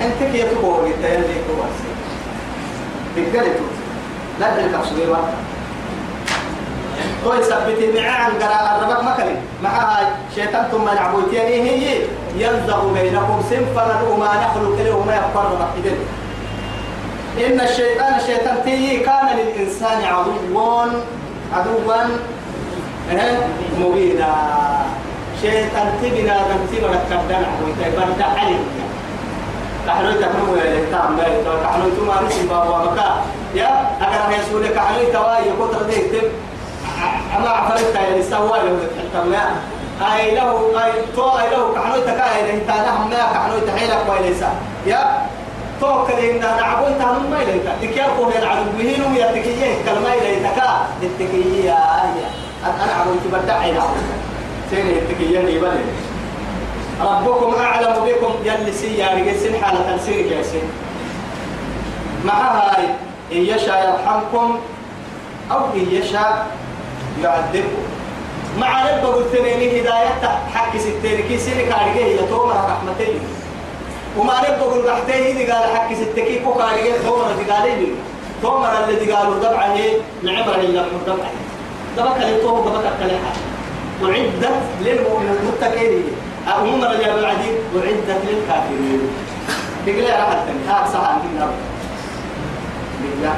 أنت 0.00 0.32
كيف 0.32 0.52
تقول 0.52 0.86
أنت 0.86 1.04
يلي 1.04 1.34
كواس 1.46 1.76
تقدر 3.16 3.48
لا 4.40 4.56
تلك 4.56 4.84
صغيرة 4.84 5.28
هو 7.26 7.34
يثبت 7.34 7.96
معاه 7.96 8.10
عن 8.10 8.30
قراءة 8.30 8.78
الربك 8.78 9.04
مكلي 9.04 9.36
معها 9.62 10.16
شيطان 10.34 10.64
ثم 10.72 10.88
يعبوتين 10.96 11.66
هي 11.66 12.02
ينزغ 12.36 12.92
بينكم 12.92 13.42
سنفرا 13.50 14.02
وما 14.10 14.26
نخلق 14.26 14.82
له 14.84 14.96
وما 14.96 15.16
يفقر 15.16 15.58
رحيدين 15.60 15.98
إن 17.46 17.60
الشيطان 17.60 18.14
الشيطان 18.14 18.56
تي 18.64 18.96
كان 18.98 19.36
للإنسان 19.36 20.04
عدوا 20.04 20.86
عدوا 21.54 22.04
مبينا. 23.78 24.34
شيطان 25.42 25.92
تبنا 26.02 26.36
نمتي 26.48 26.80
مركبنا 26.82 27.48
ويتبرد 27.64 28.22
عليه 28.22 28.56
كحلو 29.86 30.12
تكمل 30.12 30.58
يا 30.58 30.80
لتام 30.80 31.16
لا 31.16 31.26
يتو 31.28 31.52
كحلو 31.64 31.88
تما 31.96 32.14
رسم 32.26 32.46
بابا 32.48 32.78
مكا 32.84 33.08
يا 33.54 33.70
أجر 34.00 34.22
ما 34.30 34.36
يسول 34.36 34.68
كحلو 34.68 35.12
توا 35.12 35.38
يقطر 35.38 35.82
ده 35.82 35.92
يكتب 35.92 36.28
أما 37.36 37.48
عفرت 37.48 37.94
يا 37.94 38.18
لسوا 38.18 38.56
له 38.56 38.78
تحكم 38.96 39.32
لا 39.32 39.44
أي 40.14 40.34
له 40.34 40.50
أي 40.84 40.92
تو 41.16 41.38
أي 41.38 41.50
له 41.50 41.74
كحلو 41.74 42.00
تكا 42.00 42.26
إذا 42.40 42.52
أنت 42.54 42.68
لهم 42.68 43.10
ما 43.10 43.16
كحلو 43.34 43.58
تحيلك 43.66 44.04
ويلسا 44.10 44.50
يا 44.86 45.02
تو 45.80 46.06
كلين 46.06 46.40
نعبو 46.40 46.86
أنت 46.86 47.02
هم 47.02 47.30
ما 47.30 47.42
إليك 47.42 47.66
تكيا 47.82 48.04
هو 48.04 48.30
يلعب 48.30 48.56
بهين 48.78 49.02
ويا 49.12 49.26
تكيه 49.32 49.84
كلمة 49.86 50.12
إليك 50.14 50.46
التكيه 51.02 51.64
يا 51.64 51.78
أنا 52.64 52.92
عبو 53.00 53.10
تبدع 53.24 53.54
عينا 53.58 53.82
سيني 54.70 54.98
التكيه 54.98 55.38
يبلي 55.38 55.84
ربكم 57.02 57.54
أعلم 57.54 57.94
بكم. 58.04 58.32
يلي 58.44 58.72
سي 58.72 58.98
يا 58.98 59.08
رجال 59.14 59.40
سن 59.40 59.64
حالة 59.64 59.98
سير 60.06 60.26
يا 60.26 60.42
سن 60.42 60.66
مع 62.24 62.34
هاي 62.34 62.84
إن 63.32 63.38
يشاء 63.38 63.78
يرحمكم 63.88 64.58
أو 65.50 65.64
إن 65.74 65.86
يشاء 65.90 66.46
يعذبكم. 67.22 67.84
مع 68.58 68.84
رب 68.84 69.06
قلت 69.06 69.34
لي 69.34 69.80
هداية 69.80 70.22
حق 70.54 70.76
ستين. 70.76 71.28
كي 71.28 71.38
سن 71.38 71.58
كارجة 71.70 72.04
هي 72.04 72.18
تومر 72.18 72.54
رحمتين. 72.54 73.20
وما 74.18 74.32
رب 74.40 74.72
قل 74.72 74.88
إذا 75.10 75.54
قال 75.54 75.76
حق 75.76 75.94
ستكي 75.94 76.38
كو 76.38 76.54
كارجة 76.54 76.92
تومر 77.06 77.30
تقالي 77.46 77.74
لي 77.76 77.92
تومر 78.42 78.84
الذي 78.84 79.12
قالوا 79.12 79.38
دبعه 79.38 79.76
نعبر 80.22 80.54
إلا 80.54 80.82
من 80.82 81.02
دبعه 81.06 81.32
دبك 81.96 82.22
اللي 82.22 82.40
توه 82.40 82.60
دبك 82.60 82.84
الكلحة 82.86 83.32
وعدت 84.02 84.60
للمؤمن 84.80 85.36
المتقين. 85.40 86.04
أمم 86.48 86.84
رجال 86.84 87.18
العديد 87.18 87.56
وعدت 87.76 88.20
للكافرين. 88.28 89.02
تقول 89.86 90.04
يا 90.04 90.16
راحت 90.16 90.48
ها 90.68 90.86
صح 90.92 91.04
عند 91.08 91.24
النار 91.32 91.52
بالله. 93.02 93.34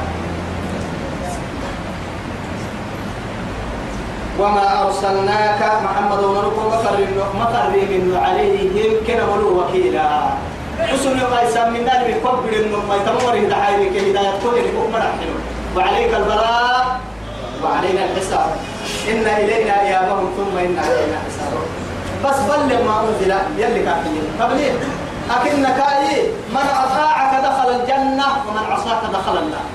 وما 4.40 4.86
أرسلناك 4.86 5.60
محمد 5.84 6.24
ونركو 6.24 6.60
مقرر 6.60 7.10
مقرر 7.40 8.18
عليهم 8.24 8.90
كنا 9.06 9.24
ولو 9.24 9.60
وكيلا. 9.60 10.08
حسن 10.80 11.20
قيسا 11.20 11.68
من 11.68 11.84
نال 11.84 12.00
بكبر 12.08 12.52
ما 12.88 12.96
يتمر 12.96 13.34
هداية 13.36 13.90
كهداية 13.94 14.32
كل 14.42 14.56
الأمة 14.58 15.04
وعليك 15.76 16.14
البلاء 16.14 17.00
وعلينا 17.64 18.04
الحساب. 18.04 18.50
إن 19.10 19.26
إلينا 19.26 19.80
إيابهم 19.80 20.26
ثم 20.36 20.58
إن 20.58 20.74
علينا 20.78 21.18
حسابهم. 21.26 21.81
بس 22.24 22.38
بل 22.48 22.84
ما 22.84 23.00
أنزل. 23.00 23.34
يلي 23.58 23.84
كافيين 23.84 24.24
طب 24.40 24.50
ليه؟ 24.50 24.72
أكنك 25.30 25.80
أي 25.80 26.26
من 26.50 26.66
أطاعك 26.84 27.44
دخل 27.44 27.70
الجنة 27.80 28.26
ومن 28.48 28.64
عصاك 28.72 29.02
دخل 29.12 29.38
النار. 29.38 29.66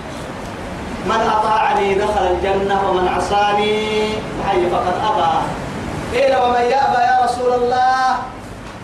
من 1.05 1.29
أطاعني 1.37 1.93
دخل 1.95 2.27
الجنة 2.27 2.89
ومن 2.89 3.07
عصاني 3.07 4.09
حي 4.47 4.69
فقد 4.69 4.93
أبى. 5.03 5.33
قيل 6.13 6.35
ومن 6.43 6.61
يأبى 6.61 7.01
يا 7.09 7.25
رسول 7.25 7.53
الله؟ 7.53 8.15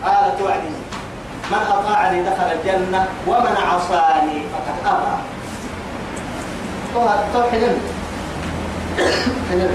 قال 0.06 0.40
توعدي 0.40 0.74
من 1.52 1.62
أطاعني 1.70 2.24
دخل 2.24 2.52
الجنة 2.52 3.08
ومن 3.28 3.56
عصاني 3.72 4.44
فقد 4.54 4.94
أبى. 4.94 5.16
طه 7.34 7.52
حلم 7.52 7.78
حلم 9.50 9.72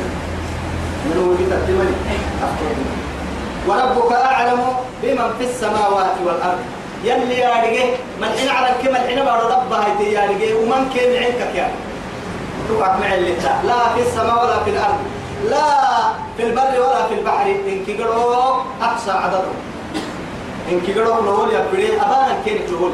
من 1.07 1.19
وجد 1.19 1.53
الدول 1.53 1.87
وربك 3.69 4.13
أعلم 4.13 4.61
بمن 5.03 5.31
في 5.39 5.45
السماوات 5.45 6.15
والأرض. 6.25 6.59
يلي 7.05 7.39
يا 7.39 7.51
رجيه 7.63 7.85
من 8.21 8.29
حين 8.39 8.49
على 8.49 8.69
الكلمة 8.73 8.99
الحين 8.99 9.25
بعد 9.25 9.41
ربها 9.41 9.87
يا 10.01 10.31
رجيه 10.31 10.55
ومن 10.55 10.91
كان 10.95 11.25
عندك 11.25 11.55
يعني 11.55 11.73
توقع 12.69 12.97
مع 12.97 13.15
اللي 13.15 13.33
لا 13.65 13.79
في 13.95 14.01
السماء 14.07 14.45
ولا 14.45 14.65
في 14.65 14.71
الأرض. 14.71 15.01
لا 15.51 15.69
في 16.37 16.43
البر 16.43 16.81
ولا 16.81 17.07
في 17.09 17.15
البحر. 17.15 17.47
إن 17.47 17.85
كيقولوا 17.87 18.63
أقصى 18.83 19.11
عددهم 19.11 19.59
إن 20.71 20.81
كيقولوا 20.81 21.23
نقول 21.23 21.53
يا 21.53 21.67
بري 21.73 21.97
أبانا 21.97 22.37
كين 22.45 22.67
تقول 22.67 22.93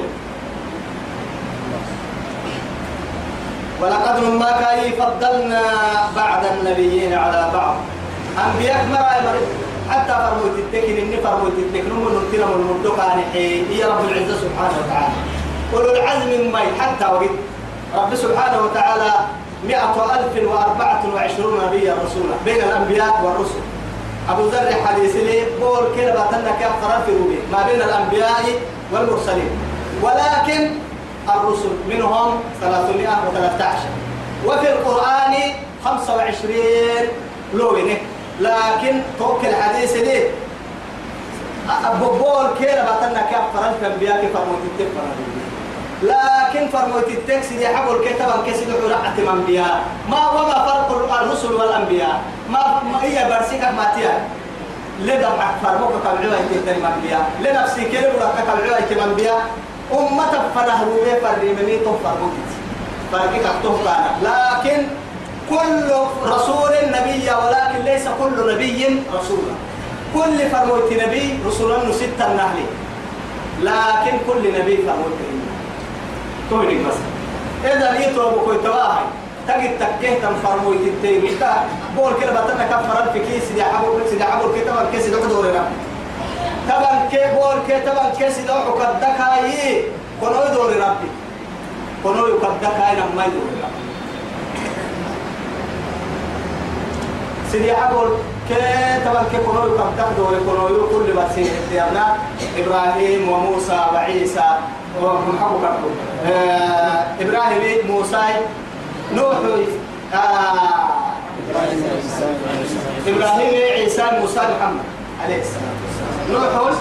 ولقد 3.81 4.23
ما 4.23 4.51
كاي 4.61 4.93
فضلنا 4.93 5.63
بعد 6.17 6.45
النبيين 6.45 7.15
على 7.15 7.51
بعض. 7.55 7.77
أنبياء 8.47 8.87
مرا 8.93 9.33
مرد 9.33 9.64
حتى 9.91 10.13
فرموت 10.13 10.59
التكن 10.59 10.97
إني 10.97 11.17
فرموت 11.17 11.53
التكن 11.59 11.95
من 11.95 12.29
نتنا 12.29 12.47
من 12.47 12.79
مدوك 12.81 12.99
عن 12.99 13.23
هي 13.35 13.85
رب 13.85 14.05
العزة 14.09 14.37
سبحانه 14.41 14.75
وتعالى. 14.81 15.15
أولو 15.75 15.91
العزم 15.91 16.53
ما 16.53 16.61
حتى 16.81 17.05
وقت. 17.05 17.35
رب 17.95 18.15
سبحانه 18.15 18.63
وتعالى 18.63 19.13
مئة 19.69 19.95
ألف 20.15 20.49
وأربعة 20.49 21.03
وعشرون 21.15 21.61
نبيا 21.67 21.95
رسولا 22.05 22.35
بين 22.45 22.57
الأنبياء 22.57 23.15
والرسل. 23.25 23.63
أبو 24.31 24.43
ذر 24.47 24.75
حديث 24.87 25.17
لي 25.17 25.47
بول 25.61 25.85
باتنا 25.97 26.51
كيف 26.59 26.73
في 27.07 27.13
روبي 27.19 27.39
ما 27.53 27.63
بين 27.63 27.83
الأنبياء 27.83 28.45
والمرسلين. 28.93 29.51
ولكن 30.03 30.71
الرسل 31.29 31.73
منهم 31.91 32.41
313 32.61 33.79
وفي 34.47 34.73
القرآن 34.73 35.35
25 35.85 36.55
لوينه 37.55 37.97
لكن 38.41 39.01
توكل 39.19 39.47
الحديث 39.47 39.97
لي 39.97 40.23
بول 42.03 42.47
كده 42.61 42.85
باتنا 42.85 43.23
كيف 43.31 43.39
في 43.81 43.87
الأنبياء 43.87 44.21
كيف 44.21 44.33
فرموا 44.37 44.57
لكن 46.03 46.69
فرموت 46.69 47.09
التكس 47.09 47.47
دي 47.53 47.69
حبل 47.69 48.05
كتبا 48.09 48.43
كسد 48.47 48.69
عرعة 48.85 49.15
الأنبياء 49.19 49.83
ما 50.11 50.31
وما 50.31 50.55
فرق 50.89 51.21
الرسل 51.23 51.53
والأنبياء. 51.53 52.21
ما, 52.51 52.83
ما 52.93 53.03
هي 53.05 53.29
برسيك 53.31 53.61
ما 53.65 53.93
تيا. 53.97 54.29
لدى 55.01 55.27
فرموك 55.63 55.93
كبعوا 56.05 56.39
يتدري 56.53 56.77
الأنبياء 56.77 57.31
لنفسي 57.41 57.85
كيلو 57.85 58.11
لك 58.21 58.35
كبعوا 58.49 58.79
الأنبياء 58.91 59.41
أمة 59.93 60.33
فنه 60.55 60.85
روبي 60.85 61.11
فرمي 61.23 61.79
فرموك 62.05 62.33
فرقك 63.13 63.45
أكتوه 63.57 63.79
لكن 64.23 64.87
كل 65.51 65.93
رسول 66.27 66.71
نبي 66.87 67.31
ولكن 67.31 67.54
ليس 67.85 68.09
كل 68.21 68.55
نبي 68.55 69.01
رسولا. 69.15 69.55
كل 70.15 70.51
فرموت 70.53 70.93
نبي 70.93 71.39
رسولا 71.47 71.93
ستة 71.93 72.27
النهل. 72.33 72.59
لكن 73.63 74.15
كل 74.27 74.43
نبي 74.59 74.77
فرموت 74.77 75.17
توني 76.51 76.75
بس. 76.85 76.99
إذا 77.65 77.99
يترو 78.01 78.31
بكوي 78.31 78.59
تواهي 78.59 79.05
تجد 79.49 79.79
تكيه 79.81 80.09
يتتين 80.09 81.37
إتا 81.37 81.65
بول 81.97 82.13
كده 82.21 82.33
بطلنا 82.33 82.67
كفر 82.67 83.13
في 83.13 83.19
كيس 83.19 83.53
دي 83.55 83.65
حبول 83.65 84.03
كيس 84.03 84.13
دي 84.13 84.25
حبول 84.25 84.51
كده 84.57 84.73
تبان 84.73 84.87
كيس 84.93 85.07
دي 85.07 85.17
حدور 85.17 85.45
رب 85.45 85.71
تبان 86.69 87.09
كي 87.11 87.25
بول 87.35 87.57
كي 87.69 87.81
تبان 87.81 88.13
كيس 88.19 88.39
دي 88.39 88.53
حكدك 88.53 89.21
هاي. 89.21 89.85
كنو 90.21 90.43
يدور 90.51 90.71
ربي. 90.71 91.09
كنو 92.05 92.27
يكدك 92.27 92.77
هاي 92.81 92.97
نما 92.97 93.25
يدور 93.25 93.49
ربي 93.65 93.74
سيدي 97.55 97.75
حبول 97.75 98.09
كي 98.49 98.55
تبان 99.05 99.25
كي 99.31 99.39
كنو 99.47 99.67
يكدك 99.67 100.09
دور 100.19 100.35
كنو 100.47 100.67
يكل 100.69 101.13
بس 101.13 101.35
إبراهيم 102.59 103.29
وموسى 103.29 103.81
وعيسى 103.95 104.49
آه 106.27 107.05
إبراهيم 107.21 107.87
موسى 107.91 108.23
نوح 109.15 109.37
آه 110.15 110.19
إبراهيم 113.07 113.55
عيسى 113.73 114.03
موسى 114.21 114.41
محمد 114.41 114.85
عليه 115.25 115.41
السلام. 115.41 115.77
نوح 116.33 116.73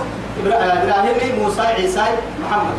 إبراهيم 0.45 1.39
موسى 1.43 1.61
عيسى 1.61 2.05
محمد. 2.41 2.77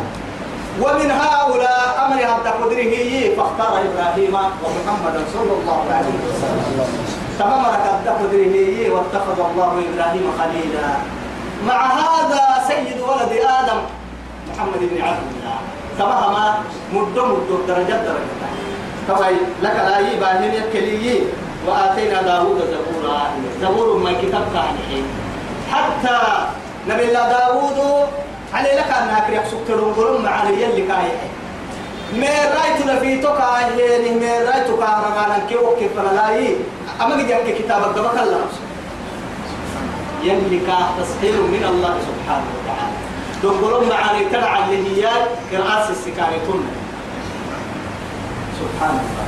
ومن 0.83 1.11
هؤلاء 1.11 2.07
أمر 2.07 2.17
هذا 2.17 2.51
قدره 2.63 2.95
فاختار 3.37 3.73
إبراهيم 3.89 4.35
ومحمدا 4.35 5.21
صلى 5.35 5.53
الله 5.63 5.85
عليه 5.91 6.15
وسلم 6.29 7.14
تمام 7.39 7.63
ركض 7.67 8.07
قدره 8.09 8.57
واتخذ 8.95 9.39
الله 9.51 9.73
إبراهيم 9.89 10.27
خليلا. 10.39 10.89
مع 11.67 11.81
هذا 11.87 12.45
سيد 12.69 13.01
ولد 13.01 13.33
آدم 13.33 13.81
محمد 14.51 14.81
بن 14.81 15.03
عبد 15.03 15.27
الله. 15.33 15.59
كما 15.99 16.29
ما 16.35 16.47
مد 16.93 17.19
مد 17.19 17.51
درجات 17.69 18.01
درجات. 18.07 18.41
كما 19.09 19.27
لك 19.63 19.77
لا 19.89 19.99
يبان 19.99 20.43
يكلي 20.45 21.23
وآتينا 21.67 22.23
داوود 22.23 22.59
زبورا. 22.73 23.21
زبور 23.63 23.99
ما 23.99 24.13
كتاب 24.13 24.45
كان 24.55 24.77
حتى 25.73 26.19
نبي 26.89 27.05
الله 27.05 27.25
داوود 27.33 27.79
علي 28.55 28.73
لك 28.79 28.91
أن 28.91 29.09
أكري 29.09 29.41
سكرون 29.51 29.95
قرون 29.95 30.23
مع 30.25 30.45
يلي 30.51 30.87
كاي 30.87 31.11
من 32.15 32.37
رايت 32.57 32.87
لفيتك 32.87 33.39
يعني 33.79 34.11
من 34.11 34.33
رايت 34.49 34.69
كهربانا 34.81 35.39
كي 35.49 35.57
وكي 35.57 35.89
فلاي 35.97 36.57
أما 37.03 37.23
جاك 37.23 37.47
كتابك 37.59 37.97
دبك 37.97 38.19
الله. 38.23 38.47
كاه 40.67 40.87
تسخير 41.01 41.37
من 41.55 41.65
الله 41.73 41.95
سبحانه 42.09 42.49
وتعالى. 42.57 42.97
دقلون 43.43 43.89
معاني 43.89 44.25
تلع 44.33 44.53
اللي 44.69 44.93
هي 44.97 45.07
قراءة 45.53 45.91
السكاريتون 45.91 46.61
سبحان 48.61 48.95
الله 49.05 49.27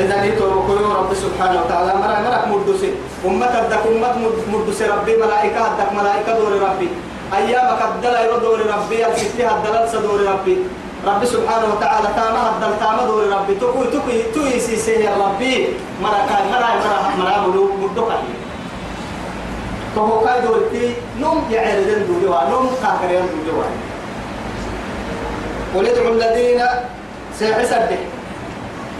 إذا 0.00 0.16
نيتو 0.20 0.44
وكيو 0.44 0.92
رب 0.92 1.14
سبحانه 1.14 1.56
وتعالى. 1.60 1.92
مرا 2.02 2.16
مرا 2.20 2.38
مردسي 2.50 2.90
أمة 3.26 3.46
الدك 3.46 3.84
أمة 3.86 4.10
مردسي 4.52 4.84
ربي 4.86 5.16
ملائكة 5.16 5.60
الدك 5.66 5.90
ملائكة 5.92 6.38
دور 6.38 6.52
ربي. 6.62 6.88
أيامك 7.30 7.80
الدلال 7.82 8.40
دور 8.42 8.60
ربي 8.74 9.06
الستة 9.06 9.56
الدلال 9.56 9.88
سدور 9.88 10.20
ربي. 10.32 10.56
ربي 11.06 11.26
سبحانه 11.26 11.66
وتعالى 11.74 12.08
تاما 12.16 12.42
الدل 12.50 12.74
تاما 12.80 13.02
دور 13.06 13.22
ربي. 13.30 13.54
تكوي 13.54 13.86
تكوي 13.86 14.22
توي 14.34 14.60
سي 14.60 14.76
سي 14.76 15.08
ربي. 15.08 15.54
مرا 16.02 16.20
كان 16.28 16.44
مرا 16.52 16.70
مرا 16.84 16.98
مرا 17.18 17.34
ملو 17.46 17.62
مردك 17.80 18.10
فهو 19.96 20.20
كاي 20.24 20.40
دولتي 20.40 20.94
نوم 21.20 21.38
يعرضن 21.50 22.06
دولوا 22.08 22.50
نوم 22.50 22.70
كاكرين 22.82 23.26
دولوا 23.46 23.64
ولدعوا 25.74 26.10
الذين 26.14 26.62
سيحسد 27.38 27.90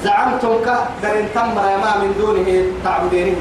زعمتم 0.04 0.54
كدرين 0.66 1.26
تمر 1.34 1.66
ما 1.82 1.92
من 2.02 2.10
دونه 2.18 2.48
تعبدينه. 2.84 3.36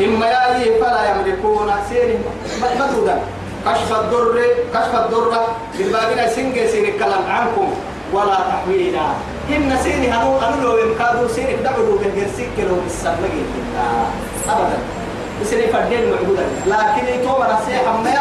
إما 0.00 0.26
يأي 0.26 0.78
فلا 0.80 1.02
يملكون. 1.10 1.70
سير 1.88 2.18
مدودا 2.62 3.18
كشف 3.66 3.92
الضر 4.00 4.38
كشف 4.74 4.94
الضر 4.94 5.32
بالبابنا 5.78 6.28
سنجي 6.28 6.68
سين 6.68 6.84
الكلام 6.84 7.24
عنكم. 7.28 7.74
ولا 8.12 8.38
تحويلا 8.50 9.06
إن 9.50 9.78
سيني 9.82 10.10
هنو 10.10 10.38
أنو 10.38 10.62
لو 10.62 10.78
يمكادو 10.78 11.28
سيني 11.28 11.56
دعوا 11.56 11.98
بالجرسيك 11.98 12.54
لو 12.58 12.76
بالسلمين 12.84 13.46
أبدا. 14.48 14.78
سيني 15.44 15.66
فردين 15.72 16.10
معبودا. 16.12 16.46
لكن 16.66 17.04
يتوب 17.14 17.40
نصيحة 17.40 18.02
ما 18.02 18.14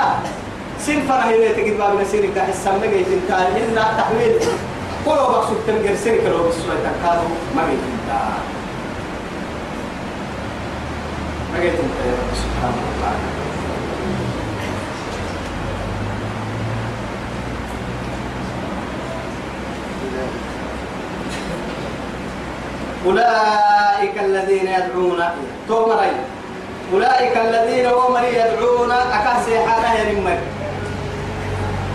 سين 0.86 1.08
فرح 1.08 1.28
يلي 1.28 1.50
تجد 1.50 1.78
باب 1.78 2.02
نسيرك 2.02 2.30
ده 2.36 2.50
السمى 2.50 2.88
جيت 2.88 3.08
انت 3.08 3.32
إن 3.32 3.76
تحويل 3.98 4.40
كلوا 5.06 5.16
بقصد 5.16 5.58
تنجر 5.68 5.96
سيرك 6.04 6.24
لو 6.26 6.38
بسوي 6.38 6.78
تكادو 6.84 7.28
ما 7.56 7.62
جيت 7.70 7.84
انت 7.94 8.12
ما 11.54 11.60
جيت 11.62 11.74
انت 11.74 11.96
يا 12.06 12.12
رب 12.12 12.36
سبحانه 12.36 12.82
وتعالى 12.90 13.34
أولئك 23.06 24.20
الذين 24.20 24.68
يدعون 24.68 25.24
تومرين 25.68 26.18
أولئك 26.94 27.38
الذين 27.38 27.86
هم 27.86 28.18
يدعون 28.34 28.92
أكاسي 28.92 29.60
حالا 29.60 30.10
ينمر 30.10 30.38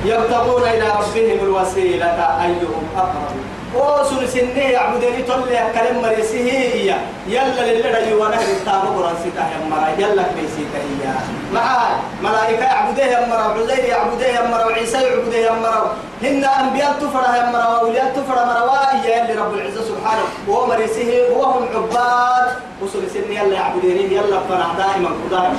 يبتغون 0.05 0.62
إلى 0.62 0.88
ربهم 0.88 1.38
الوسيلة 1.47 2.07
أيهم 2.44 2.88
أقرب. 2.97 3.58
وسن 3.74 4.26
سنة 4.26 4.59
يعبدني 4.59 5.22
تولي 5.22 5.61
كلام 5.74 6.02
مريسيه 6.02 6.52
هي 6.52 6.96
يلا 7.28 7.72
لله 7.72 7.98
رجوا 7.98 8.28
نهر 8.28 8.48
التام 8.57 8.85
قران 8.96 9.16
سيتا 9.22 9.40
يا 9.40 9.61
مرا. 9.70 9.88
يلا 9.98 10.24
بيسيتا 10.37 10.78
هي 10.88 11.04
مع 11.52 11.88
ملائكة 12.22 12.64
يعبده 12.64 13.04
يا 13.04 13.26
مرا. 13.26 13.46
عزير 13.62 13.85
يعبده 13.85 14.26
يا 14.26 14.48
مرا. 14.50 14.64
وعيسى 14.64 14.98
يعبده 15.02 15.37
يا 15.37 15.52
مرا. 15.52 15.94
هن 16.22 16.44
أنبياء 16.44 16.92
تفرح 17.00 17.35
يا 17.35 17.50
مرا. 17.50 17.66
وأولياء 17.68 18.12
تفرح 18.16 18.46
مرا. 18.46 18.62
وهي 18.62 19.22
اللي 19.22 19.35
رب 19.42 19.54
العزة 19.54 19.83
سبحانه. 19.85 20.24
وهو 20.48 20.66
مريسيه 20.66 21.37
وهم 21.37 21.68
عباد. 21.74 22.48
وسن 22.83 23.09
سنة 23.14 23.40
يلا 23.40 23.54
يعبدني 23.54 24.14
يلا 24.16 24.38
فرح 24.48 24.70
دائما. 24.78 25.11
قدام 25.24 25.54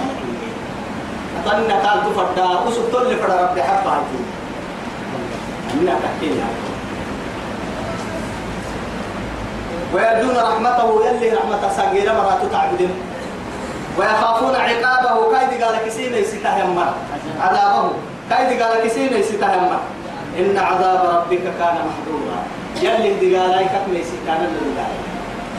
أتمنى 1.39 1.74
قال 1.74 2.00
تفرد 2.06 2.39
وسبتون 2.67 3.04
لفرد 3.04 3.32
رب 3.32 3.60
حبها 3.60 4.02
أمنا 5.74 5.93
تحكي 6.04 6.30
ويرجون 9.93 10.38
رحمته 10.38 11.06
يلي 11.06 11.30
رحمة 11.34 11.69
ساقيرة 11.78 12.13
مرات 12.13 12.52
تعبدهم 12.52 12.95
ويخافون 13.97 14.56
عقابه. 14.56 15.32
كايد 15.32 15.63
قال 15.63 15.75
كسينا 15.86 16.17
يستهمر 16.17 16.93
عذابه. 17.41 17.89
كايد 18.30 18.62
قال 18.62 18.84
كسينا 18.84 19.17
يستهمر 19.17 19.80
إن 20.39 20.58
عذاب 20.58 21.02
ربك 21.15 21.43
كان 21.60 21.78
محظورا 21.89 22.39
يلي 22.82 23.13
دي 23.13 23.38
قال 23.38 23.54
أي 23.54 23.65
كم 23.65 23.93
يستهمر 23.93 24.49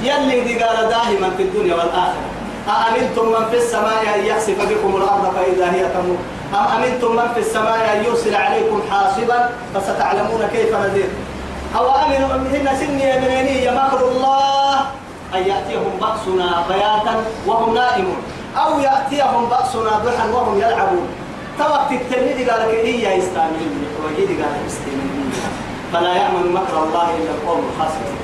يلي 0.02 0.40
دي 0.40 0.54
قال 0.62 0.88
دائما 0.88 1.30
في 1.36 1.42
الدنيا 1.42 1.74
والآخرة. 1.74 2.30
أأمنتم 2.68 3.26
من 3.28 3.44
في 3.50 3.56
السماء 3.56 4.02
أن 4.14 4.24
يخسف 4.24 4.58
بكم 4.70 4.96
الأرض 4.96 5.32
فإذا 5.36 5.72
هي 5.72 5.82
تموت؟ 5.94 6.18
أم 6.54 6.82
أمنتم 6.82 7.16
من 7.16 7.28
في 7.34 7.40
السماء 7.40 7.96
أن 7.96 8.04
يرسل 8.04 8.34
عليكم 8.34 8.82
حاصبا؟ 8.90 9.50
فستعلمون 9.74 10.48
كيف 10.52 10.76
نذير. 10.76 11.08
أو 11.76 11.84
أمنوا 11.90 12.28
هن 12.52 12.68
سني 12.80 13.16
يمنيني 13.16 13.70
مكر 13.70 14.00
الله؟ 14.08 14.74
أن 15.34 15.42
يأتيهم 15.50 15.92
بأسنا 16.00 16.64
بياتا 16.68 17.14
وهم 17.46 17.74
نائمون. 17.74 18.20
أو 18.56 18.80
يأتيهم 18.80 19.46
بأسنا 19.50 19.92
ضحى 20.04 20.30
وهم 20.32 20.58
يلعبون. 20.58 21.06
توقت 21.58 21.92
التلميذ 21.92 22.50
قال 22.50 22.60
لك 22.60 22.74
إيه 22.74 23.04
يا 23.04 23.18
إستامين 23.18 23.72
وجيد 24.04 24.30
قال 24.40 24.54
إستامين 24.66 25.30
فلا 25.92 26.12
يأمن 26.14 26.52
مكر 26.52 26.76
الله 26.84 27.06
إلا 27.18 27.30
القوم 27.30 27.62
الخاسرون. 27.70 28.18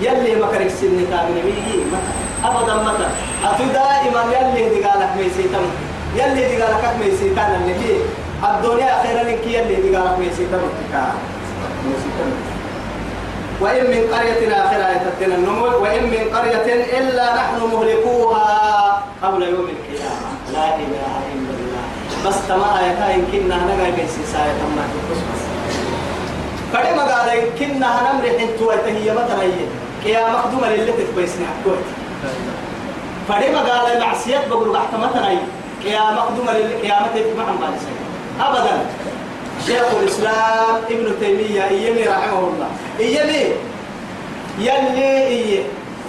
يلي 0.00 0.42
مكر 0.42 0.60
السن 0.60 1.10
تامن 1.10 1.38
بيه 1.44 1.82
أبدا 2.48 2.74
متى 2.74 3.08
أتو 3.44 3.64
دائما 3.64 4.22
يلي 4.34 4.84
قالك 4.84 5.10
ميسيتم 5.18 5.64
يلي 6.14 6.62
قالك 6.62 6.84
ميسيتان 7.00 7.50
اللي 7.54 7.74
هي 7.74 7.96
الدنيا 8.48 9.02
خيرا 9.02 9.22
لك 9.22 9.46
يلي 9.46 9.96
قالك 9.96 10.18
ميسيتم 10.18 10.62
ميسيتم 11.84 12.30
وإن 13.60 13.84
من 13.84 14.14
قرية 14.14 14.40
آخرة 14.52 14.86
يتدنا 14.90 15.34
النمو 15.34 15.64
وإن 15.64 16.02
من 16.02 16.36
قرية 16.36 16.98
إلا 16.98 17.34
نحن 17.34 17.60
مهلكوها 17.72 19.02
قبل 19.22 19.42
يوم 19.42 19.68
القيامة. 19.74 20.28
لا 20.52 20.74
إله 20.74 21.12
إلا 21.34 21.52
الله. 21.58 21.84
بس 22.26 22.36
تما 22.48 22.78
آياتا 22.80 23.14
إن 23.14 23.24
كنا 23.32 23.56
نغاي 23.56 23.90
بيسي 23.90 24.24
ساية 24.32 24.52
تما 24.60 24.82
تقص 24.92 25.20
كده 26.72 26.96
ما 26.96 27.02
قال 27.02 27.40
كنا 27.58 28.10
هنمر 28.10 28.38
حنتو 28.38 28.70
هي 28.70 29.12
مثلا 29.12 29.42
هي 29.42 29.50
قيامة 30.04 30.38
مخدومة 30.38 30.68
للي 30.68 30.92
تتبيسني 30.92 31.46
حكوت 31.46 31.78
فده 33.28 33.52
ما 33.52 33.60
قال 33.60 33.96
المعصيات 33.96 34.48
بقول 34.48 34.74
تحت 34.74 34.94
مثلا 34.94 35.30
هي 35.30 35.38
قيامة 35.84 36.12
مخدومة 36.12 36.52
للي 36.52 36.74
قيامة 36.74 37.06
تجمع 37.14 37.44
عن 37.44 37.78
أبدا. 38.40 38.80
شيخ 39.66 39.86
الإسلام 40.00 40.76
ابن 40.90 41.12
تيمية 41.20 41.68
إيمي 41.68 42.02
رحمه 42.02 42.38
الله؟ 42.38 42.68
إيمي 43.00 43.52
يلي 44.58 45.02
إيه؟ 45.02 45.62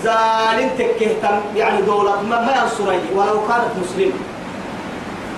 زالين 0.04 0.70
تكهتم 0.78 1.40
يعني 1.56 1.82
دولة 1.82 2.22
ما, 2.22 2.42
ما 2.42 2.54
ينصري 2.62 3.00
ولو 3.16 3.48
كانت 3.48 3.72
مسلمة. 3.84 4.20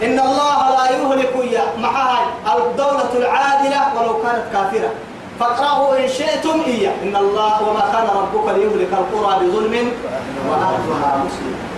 إن 0.04 0.20
الله 0.20 0.70
لا 0.70 0.92
يهلك 0.92 1.34
معها 1.80 2.20
الدولة 2.58 3.12
العادلة 3.16 3.82
ولو 3.96 4.24
كانت 4.24 4.44
كافرة. 4.54 4.92
فاقرأوا 5.40 6.04
إن 6.04 6.08
شئتم 6.08 6.62
إياه. 6.68 6.94
إن 7.04 7.16
الله 7.16 7.70
وما 7.70 7.84
كان 7.94 8.08
ربك 8.18 8.46
ليهلك 8.56 8.94
القرى 8.94 9.46
بظلم 9.46 9.92
وأهلها 10.50 11.24
مسلمون. 11.26 11.71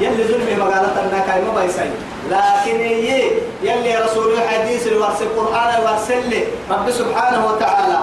يلي 0.00 0.24
ظلمي 0.24 0.54
مقالة 0.54 0.92
أنك 1.02 1.44
ما 1.54 1.62
بيسي 1.62 1.90
لكن 2.30 2.80
يي 2.80 3.32
يلي 3.62 3.96
رسول 3.96 4.40
حديث 4.48 4.86
الورس 4.86 5.22
القرآن 5.22 5.82
ورسل 5.84 6.32
رب 6.70 6.90
سبحانه 6.90 7.46
وتعالى 7.46 7.98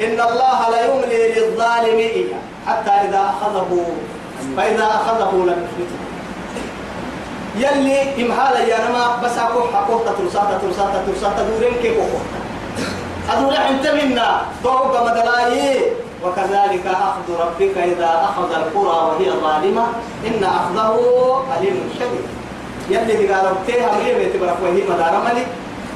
إن 0.00 0.20
الله 0.20 0.68
لا 0.70 0.80
يملي 0.84 1.34
للظالم 1.34 2.00
حتى 2.66 2.90
إذا 2.90 3.34
أخذه 3.34 3.86
فإذا 4.56 4.84
أخذه 4.84 5.32
لم 5.32 5.66
يفلته. 5.66 6.00
يلي 7.56 8.26
إمهالا 8.26 8.58
يا 8.58 8.88
نما 8.88 9.16
بس 9.24 9.38
أكوح 9.38 9.76
أكوح 9.76 10.02
تترسات 10.02 10.42
تترسات 10.60 10.88
تترسات 11.06 11.32
دورين 11.46 11.74
كيف 11.82 11.92
أكوح. 11.94 12.22
أدور 13.30 13.54
أنت 13.68 13.86
منا 13.86 14.42
ضوء 14.62 15.04
مدلاي 15.04 15.82
وكذلك 16.24 16.86
أخذ 16.86 17.40
ربك 17.40 17.76
إذا 17.76 18.10
أخذ 18.28 18.52
القرى 18.52 18.98
وهي 19.08 19.30
ظالمة 19.30 19.86
إن 20.26 20.44
أخذه 20.44 20.94
أليم 21.58 21.90
شديد. 21.98 22.26
يلي 22.90 23.16
دي 23.16 23.32
قالوا 23.32 23.56
تيها 23.66 23.88
مريم 23.94 24.20
يتبرك 24.20 24.56
وهي 24.62 24.82
مدار 24.90 25.22
ملي. 25.24 25.46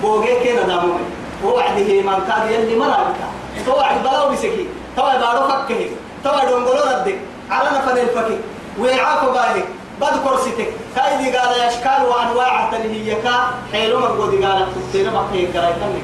بوغي 0.02 0.40
كينا 0.42 0.62
دامومي 0.62 1.04
وعده 1.44 2.02
من 2.02 2.18
كان 2.28 2.52
يلي 2.52 2.76
مرابك 2.76 3.20
توعد 3.66 4.02
بلاو 4.02 4.32
بسكي. 4.32 4.66
توعد 4.96 5.20
بارو 5.20 5.48
فكه 5.48 5.90
توعد 6.24 6.52
ونقولو 6.52 6.80
ردك. 6.80 7.18
على 7.50 7.68
نفن 7.78 7.98
الفكي. 7.98 8.38
ويعاف 8.78 9.24
باهك 9.24 9.64
بد 10.00 10.16
كرسيتك 10.24 10.68
كاي 10.96 11.16
دي 11.18 11.36
قال 11.36 11.60
أشكال 11.60 12.06
وأنواع 12.08 12.70
تنهيك 12.70 13.26
حيلو 13.72 14.00
مرقو 14.00 14.26
دي 14.30 14.44
قال 14.44 14.66
تبتين 14.74 15.12
بقية 15.12 15.46
قرايتن 15.54 15.94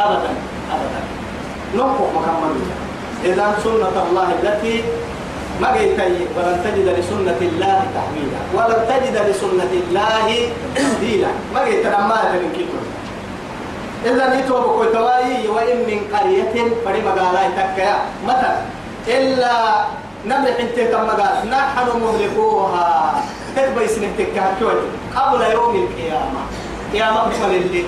أبدا. 0.00 0.30
أبدا. 0.72 1.00
نقف 1.74 2.00
محمد. 2.16 2.85
إذا 3.24 3.58
سنة 3.64 3.96
الله 4.10 4.28
التي 4.42 4.84
ما 5.60 5.72
قيتي 5.72 6.26
ولن 6.36 6.60
تجد 6.64 6.88
لسنة 6.98 7.40
الله 7.40 7.86
تحويلا 7.96 8.40
ولن 8.54 8.80
تجد 8.88 9.16
لسنة 9.28 9.72
الله 9.72 10.48
تبديلا. 10.76 11.28
ما 11.54 11.60
قيت 11.60 11.86
ما 11.86 12.18
من 12.32 12.52
كتب 12.52 12.86
إذا 14.04 14.36
نيتوا 14.36 14.60
بكوي 14.60 14.86
تواي 14.86 15.48
وإن 15.48 15.76
من 15.76 16.00
قرية 16.12 16.54
فري 16.84 17.00
مقالاي 17.02 17.48
تكيا 17.56 17.96
متى 18.26 18.52
إلا 19.08 19.54
نملح 20.26 20.56
انت 20.60 20.78
قال 20.94 21.50
نحن 21.50 21.86
مهلكوها 22.00 23.14
تبقى 23.56 23.88
سنة 23.88 24.10
تكهكوي 24.18 24.72
قبل 25.16 25.40
يوم 25.52 25.74
القيامة. 25.88 26.42
قيامة 26.92 27.24
بكل 27.24 27.54
اللي 27.54 27.84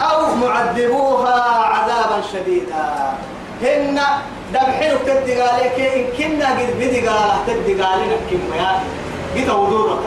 أو 0.00 0.34
معذبوها 0.34 1.40
عذابا 1.74 2.22
شديدا. 2.32 3.12
هن 3.62 4.00
دبحلو 4.52 4.98
تدي 5.06 5.34
قالك 5.40 5.80
إن 5.80 6.04
كنا 6.18 6.48
قد 6.50 6.70
بدي 6.80 7.08
قال 7.08 7.30
تدي 7.46 7.82
قالنا 7.82 8.16
كم 8.30 8.42
يا 8.56 8.82
قد 9.36 9.50
ودورك 9.50 9.98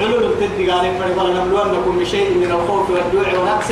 علول 0.00 0.34
تدي 0.40 0.70
قالك 0.70 0.92
فلنبلونكم 1.00 1.36
نبلونكم 1.40 1.98
بشيء 1.98 2.30
من 2.30 2.50
الخوف 2.50 2.90
والجوع 2.90 3.40
ونقص 3.40 3.70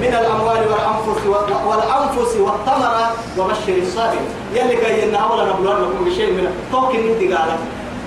من 0.00 0.12
الأموال 0.20 0.60
والأنفس 0.70 1.26
والأنفس 1.66 2.36
والثمرة 2.36 3.12
وبشر 3.38 3.82
الصابرين 3.82 4.28
يلي 4.54 4.76
كي 4.76 5.04
إن 5.04 5.14
أولا 5.14 5.52
نبلونكم 5.52 6.04
بشيء 6.04 6.32
من 6.32 6.46
توك 6.72 6.96
ندي 6.96 7.34
قالك 7.34 7.58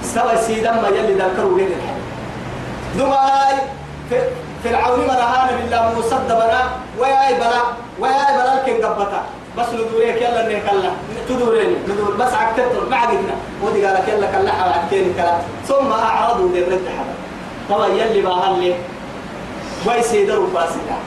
سوى 0.03 0.37
سيدا 0.37 0.71
ما 0.71 0.87
يلي 0.87 1.13
ذكروا 1.13 1.55
بين 1.55 1.69
دبي 2.95 3.49
فرعون 4.63 4.99
مرهان 4.99 5.49
بالله 5.57 5.93
مصدبنا 5.99 6.61
ويا 6.99 7.31
بلا 7.39 7.61
ويا 7.99 8.25
بلا 8.37 8.55
كن 8.65 8.81
بس 9.57 9.69
ندوريك 9.73 10.21
يلا 10.21 10.47
انك 10.47 10.63
كلا. 10.69 10.91
تدورين 11.29 11.75
ندور 11.87 12.13
بس 12.19 12.33
عكتت 12.33 12.71
ما 12.89 12.95
عقدنا. 12.95 13.35
ودي 13.63 13.85
قالك 13.85 14.07
يلا 14.07 14.27
كلا 14.31 14.51
عكتين 14.51 15.13
كلا. 15.17 15.37
ثم 15.67 15.91
أعرضوا 15.91 16.49
للرد 16.49 16.87
حدا 16.97 17.15
طبعا 17.69 17.87
يلي 17.87 18.21
باهل 18.21 18.73
وي 19.87 20.03
سيدر 20.03 20.47
فاسدا 20.53 20.97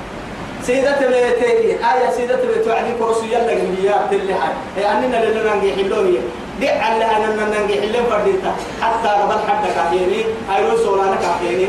سيدة 0.62 0.98
بيتي 1.00 1.74
آية 1.74 2.10
سيدة 2.16 2.36
بيتي 2.36 2.70
وعدي 2.70 2.92
كرسي 2.98 3.26
يلا 3.26 3.54
جنبيا 3.54 4.06
تلي 4.10 4.34
حد 4.34 4.54
هي 4.76 4.92
أننا 4.92 5.24
لنا 5.24 5.54
نجي 5.54 5.72
حلوة 5.74 6.20
دي 6.60 6.68
على 6.68 7.04
أننا 7.04 7.64
نجي 7.64 7.80
حلوة 7.80 8.10
فرديتا. 8.10 8.52
حتى 8.82 9.08
قبل 9.08 9.38
حد 9.48 9.64
كافيني. 9.74 10.24
أيرو 10.56 10.76
سولانا 10.76 11.16
كافيني. 11.16 11.66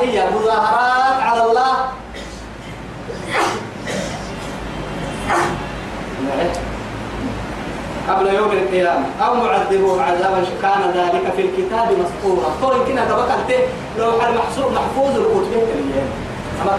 إيا 0.00 0.30
مظاهرات 0.30 1.22
على 1.22 1.42
الله. 1.42 1.74
قبل 8.08 8.34
يوم 8.34 8.52
القيامة. 8.52 9.06
أو 9.26 9.34
معذبه 9.34 10.02
عذابا. 10.02 10.44
كان 10.62 10.82
ذلك 10.94 11.32
في 11.36 11.42
الكتاب 11.42 11.88
مسطورا 12.02 12.48
طول 12.62 12.86
كنا 12.86 13.04
دبقت 13.04 13.50
لو 13.98 14.12
حد 14.20 14.34
محصور 14.34 14.72
محفوظ 14.72 15.16
الكتب 15.16 15.52
اليوم 15.52 16.08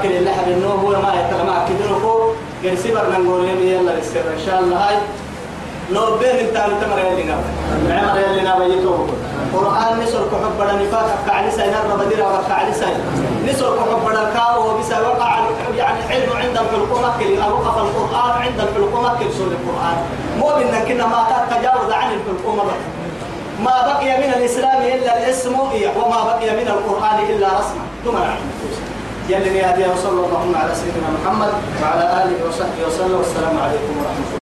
اللي 0.03 0.31
حد 0.31 0.47
النوم 0.47 0.79
هو 0.79 0.89
ما 0.89 1.13
يتغمى. 1.19 1.55
كدنكو 1.69 2.31
قرسي 2.63 2.91
برنا 2.91 3.17
نقول 3.17 3.45
يلا 3.45 3.91
للسر 3.91 4.19
إن 4.19 4.45
شاء 4.45 4.59
الله. 4.59 4.77
هاي 4.77 4.95
لو 5.91 6.17
بين 6.17 6.29
انت 6.29 6.55
انت 6.55 6.83
اللي 6.83 7.23
نبى 7.23 7.33
معمر 7.89 8.19
اللي 8.29 8.41
نبى 8.49 8.79
يتوب 8.79 9.09
قرآن 9.53 9.99
نسر 9.99 10.23
كحب 10.31 10.53
بدن 10.59 10.87
نفاق. 10.87 11.17
كعلي 11.27 11.51
سين 11.51 11.73
الرب 11.73 12.09
دير 12.09 12.25
كعلي 12.49 12.73
سين 12.73 12.97
نسر 13.47 13.77
كحب 13.77 14.01
بدن 14.05 14.27
كاو 14.33 14.77
بس 14.77 14.91
وقع 14.91 15.31
يعني 15.77 15.99
علم 16.11 16.29
عند 16.41 16.57
الحلقوم 16.57 17.05
كل 17.19 17.41
قف 17.41 17.77
القرآن 17.77 18.31
عند 18.41 18.59
الحلقوم 18.59 19.05
كل 19.19 19.29
سورة 19.37 19.55
القرآن؟ 19.59 19.97
مو 20.39 20.47
بأن 20.47 20.75
كنا 20.87 21.05
ما 21.07 21.21
قد 21.23 21.49
تجاوز 21.49 21.91
عن 21.91 22.09
بس 22.11 22.81
ما 23.59 23.75
بقي 23.87 24.17
من 24.17 24.33
الإسلام 24.37 24.81
إلا 24.81 25.11
الاسم 25.17 25.55
وما 25.97 26.19
بقي 26.23 26.49
من 26.59 26.67
القرآن 26.67 27.19
إلا 27.29 27.47
رسمه 27.47 27.85
ثم 28.05 28.17
يلي 29.29 29.57
يا 29.57 29.87
وصلى 29.93 30.19
الله 30.25 30.43
على 30.55 30.75
سيدنا 30.75 31.09
محمد 31.17 31.51
وعلى 31.81 32.23
آله 32.23 32.47
وصحبه 32.47 32.81
وسلم. 32.87 33.17
والسلام 33.17 33.55
عليكم 33.57 33.93
ورحمة 33.97 34.25
الله. 34.27 34.44